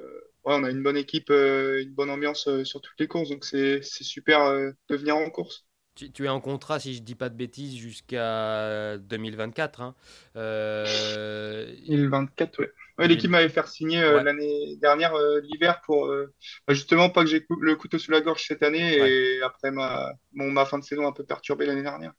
on 0.46 0.64
a 0.64 0.72
une 0.72 0.84
bonne 0.84 0.98
équipe, 0.98 1.30
une 1.32 1.94
bonne 1.94 2.12
ambiance 2.12 2.50
sur 2.66 2.82
toutes 2.82 3.00
les 3.00 3.08
courses, 3.08 3.30
donc 3.30 3.46
c'est 3.46 3.82
c'est 3.84 4.04
super 4.06 4.52
de 4.90 4.96
venir 4.98 5.18
en 5.18 5.30
course. 5.32 5.66
Tu, 5.96 6.12
tu 6.12 6.26
es 6.26 6.30
en 6.30 6.40
contrat, 6.40 6.80
si 6.80 6.94
je 6.94 7.02
dis 7.02 7.16
pas 7.16 7.30
de 7.30 7.36
bêtises, 7.36 7.76
jusqu'à 7.76 8.98
2024. 8.98 9.82
hein. 9.82 9.96
Euh, 10.36 11.66
2024, 11.88 12.60
ouais. 12.60 12.72
Ouais, 13.00 13.08
l'équipe 13.08 13.30
m'avait 13.30 13.48
fait 13.48 13.66
signer 13.66 14.04
euh, 14.04 14.18
Ouais. 14.18 14.24
l'année 14.26 14.76
dernière 14.82 15.16
euh, 15.16 15.40
l'hiver 15.42 15.80
pour 15.86 16.08
euh, 16.08 16.34
bah, 16.68 16.74
justement 16.74 17.10
pas 17.10 17.24
que 17.24 17.30
j'ai 17.30 17.46
le 17.62 17.76
couteau 17.78 17.98
sous 17.98 18.12
la 18.12 18.20
gorge 18.20 18.44
cette 18.44 18.62
année 18.62 18.98
et 18.98 19.42
après 19.42 19.72
ma, 19.72 20.66
fin 20.66 20.80
de 20.80 20.84
saison 20.84 21.08
un 21.08 21.14
peu 21.14 21.24
perturbée 21.24 21.66
l'année 21.66 21.82
dernière. 21.82 22.12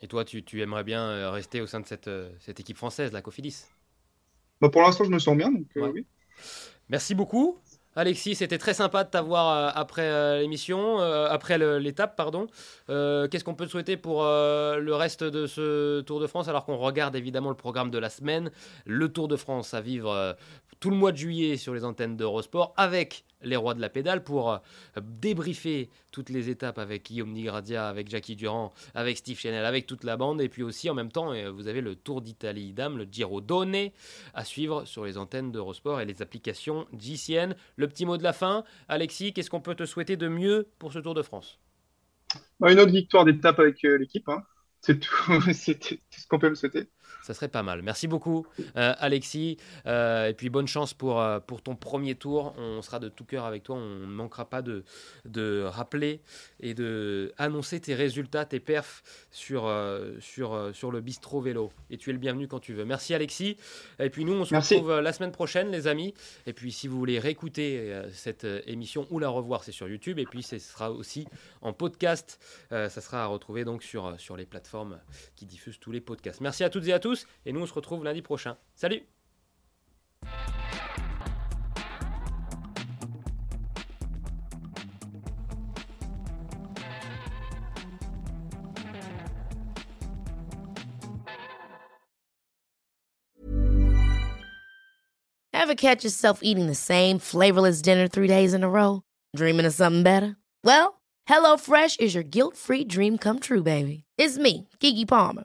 Et 0.00 0.08
toi, 0.08 0.24
tu, 0.24 0.42
tu 0.42 0.62
aimerais 0.62 0.84
bien 0.84 1.30
rester 1.30 1.60
au 1.60 1.66
sein 1.66 1.80
de 1.80 1.86
cette, 1.86 2.10
cette 2.40 2.58
équipe 2.58 2.78
française, 2.78 3.12
la 3.12 3.20
Cofidis? 3.20 3.64
Bah, 4.62 4.70
pour 4.70 4.80
l'instant, 4.80 5.04
je 5.04 5.10
me 5.10 5.18
sens 5.18 5.36
bien, 5.36 5.52
donc 5.52 5.66
oui. 5.76 6.06
Merci 6.88 7.14
beaucoup. 7.14 7.58
Alexis, 7.96 8.34
c'était 8.34 8.58
très 8.58 8.74
sympa 8.74 9.04
de 9.04 9.10
t'avoir 9.10 9.56
euh, 9.56 9.70
après 9.74 10.02
euh, 10.02 10.40
l'émission, 10.40 11.00
euh, 11.00 11.28
après 11.30 11.58
l'étape, 11.78 12.16
pardon. 12.16 12.46
Qu'est-ce 12.88 13.44
qu'on 13.44 13.54
peut 13.54 13.66
te 13.66 13.70
souhaiter 13.70 13.96
pour 13.96 14.22
le 14.24 14.94
reste 14.94 15.24
de 15.24 15.46
ce 15.46 16.00
Tour 16.02 16.20
de 16.20 16.26
France 16.26 16.48
alors 16.48 16.64
qu'on 16.64 16.76
regarde 16.76 17.16
évidemment 17.16 17.48
le 17.48 17.56
programme 17.56 17.90
de 17.90 17.98
la 17.98 18.10
semaine, 18.10 18.50
le 18.84 19.08
Tour 19.08 19.28
de 19.28 19.36
France 19.36 19.74
à 19.74 19.80
vivre 19.80 20.36
tout 20.84 20.90
le 20.90 20.96
mois 20.96 21.12
de 21.12 21.16
juillet 21.16 21.56
sur 21.56 21.72
les 21.72 21.82
antennes 21.82 22.14
d'Eurosport 22.14 22.74
avec 22.76 23.24
les 23.40 23.56
rois 23.56 23.72
de 23.72 23.80
la 23.80 23.88
pédale 23.88 24.22
pour 24.22 24.52
euh, 24.52 24.58
débriefer 25.00 25.88
toutes 26.10 26.28
les 26.28 26.50
étapes 26.50 26.78
avec 26.78 27.06
Guillaume 27.06 27.32
Nigradia, 27.32 27.88
avec 27.88 28.10
Jackie 28.10 28.36
Durand, 28.36 28.70
avec 28.94 29.16
Steve 29.16 29.38
Chanel, 29.38 29.64
avec 29.64 29.86
toute 29.86 30.04
la 30.04 30.18
bande 30.18 30.42
et 30.42 30.50
puis 30.50 30.62
aussi 30.62 30.90
en 30.90 30.94
même 30.94 31.10
temps 31.10 31.32
euh, 31.32 31.50
vous 31.50 31.68
avez 31.68 31.80
le 31.80 31.94
Tour 31.94 32.20
d'Italie 32.20 32.74
Dame, 32.74 32.98
le 32.98 33.08
Giro 33.10 33.40
Donné 33.40 33.94
à 34.34 34.44
suivre 34.44 34.84
sur 34.84 35.06
les 35.06 35.16
antennes 35.16 35.52
d'Eurosport 35.52 36.02
et 36.02 36.04
les 36.04 36.20
applications 36.20 36.86
GCN. 36.92 37.54
Le 37.76 37.88
petit 37.88 38.04
mot 38.04 38.18
de 38.18 38.22
la 38.22 38.34
fin, 38.34 38.62
Alexis, 38.86 39.32
qu'est-ce 39.32 39.48
qu'on 39.48 39.62
peut 39.62 39.74
te 39.74 39.86
souhaiter 39.86 40.18
de 40.18 40.28
mieux 40.28 40.68
pour 40.78 40.92
ce 40.92 40.98
Tour 40.98 41.14
de 41.14 41.22
France? 41.22 41.58
Bah, 42.60 42.70
une 42.70 42.78
autre 42.78 42.92
victoire 42.92 43.24
d'étape 43.24 43.58
avec 43.58 43.82
euh, 43.86 43.96
l'équipe, 43.96 44.28
hein. 44.28 44.42
C'est 44.82 45.00
tout, 45.00 45.14
tout 45.40 45.50
ce 45.50 46.26
qu'on 46.28 46.38
peut 46.38 46.50
me 46.50 46.54
souhaiter. 46.54 46.90
Ça 47.24 47.32
serait 47.32 47.48
pas 47.48 47.62
mal. 47.62 47.80
Merci 47.80 48.06
beaucoup, 48.06 48.46
euh, 48.76 48.92
Alexis. 48.98 49.56
Euh, 49.86 50.28
et 50.28 50.34
puis 50.34 50.50
bonne 50.50 50.66
chance 50.66 50.92
pour, 50.92 51.22
euh, 51.22 51.40
pour 51.40 51.62
ton 51.62 51.74
premier 51.74 52.16
tour. 52.16 52.54
On 52.58 52.82
sera 52.82 52.98
de 52.98 53.08
tout 53.08 53.24
cœur 53.24 53.46
avec 53.46 53.62
toi. 53.62 53.76
On 53.76 54.00
ne 54.00 54.04
manquera 54.04 54.44
pas 54.44 54.60
de, 54.60 54.84
de 55.24 55.62
rappeler 55.66 56.20
et 56.60 56.74
de 56.74 57.32
annoncer 57.38 57.80
tes 57.80 57.94
résultats, 57.94 58.44
tes 58.44 58.60
perfs 58.60 59.02
sur, 59.30 59.72
sur, 60.20 60.70
sur 60.74 60.90
le 60.90 61.00
bistrot 61.00 61.40
vélo. 61.40 61.72
Et 61.88 61.96
tu 61.96 62.10
es 62.10 62.12
le 62.12 62.18
bienvenu 62.18 62.46
quand 62.46 62.60
tu 62.60 62.74
veux. 62.74 62.84
Merci, 62.84 63.14
Alexis. 63.14 63.56
Et 63.98 64.10
puis 64.10 64.26
nous, 64.26 64.34
on 64.34 64.44
se 64.44 64.52
Merci. 64.52 64.74
retrouve 64.74 65.00
la 65.00 65.12
semaine 65.14 65.32
prochaine, 65.32 65.70
les 65.70 65.86
amis. 65.86 66.12
Et 66.46 66.52
puis 66.52 66.72
si 66.72 66.88
vous 66.88 66.98
voulez 66.98 67.18
réécouter 67.18 68.02
cette 68.12 68.46
émission 68.66 69.06
ou 69.10 69.18
la 69.18 69.30
revoir, 69.30 69.64
c'est 69.64 69.72
sur 69.72 69.88
YouTube. 69.88 70.18
Et 70.18 70.26
puis 70.26 70.42
ce 70.42 70.58
sera 70.58 70.90
aussi 70.90 71.26
en 71.62 71.72
podcast. 71.72 72.38
Ça 72.68 72.90
sera 72.90 73.22
à 73.22 73.26
retrouver 73.26 73.64
donc 73.64 73.82
sur, 73.82 74.14
sur 74.20 74.36
les 74.36 74.44
plateformes 74.44 75.00
qui 75.36 75.46
diffusent 75.46 75.80
tous 75.80 75.90
les 75.90 76.02
podcasts. 76.02 76.42
Merci 76.42 76.64
à 76.64 76.68
toutes 76.68 76.86
et 76.86 76.92
à 76.92 76.98
tous. 76.98 77.13
Et 77.46 77.52
nous, 77.52 77.62
on 77.62 77.66
se 77.66 77.74
retrouve 77.74 78.04
lundi 78.04 78.22
prochain. 78.22 78.56
Salut 78.74 79.02
Ever 95.64 95.74
catch 95.74 96.04
yourself 96.04 96.40
eating 96.42 96.66
the 96.66 96.74
same 96.74 97.18
flavorless 97.18 97.80
dinner 97.80 98.06
three 98.06 98.28
days 98.28 98.52
in 98.52 98.62
a 98.62 98.68
row? 98.68 99.00
Dreaming 99.34 99.64
of 99.64 99.72
something 99.72 100.02
better? 100.02 100.36
Well, 100.62 101.00
HelloFresh 101.26 102.00
is 102.00 102.14
your 102.14 102.22
guilt 102.22 102.58
free 102.58 102.84
dream 102.84 103.16
come 103.16 103.40
true, 103.40 103.62
baby. 103.62 104.04
It's 104.18 104.36
me, 104.36 104.68
Kiki 104.78 105.06
Palmer. 105.06 105.44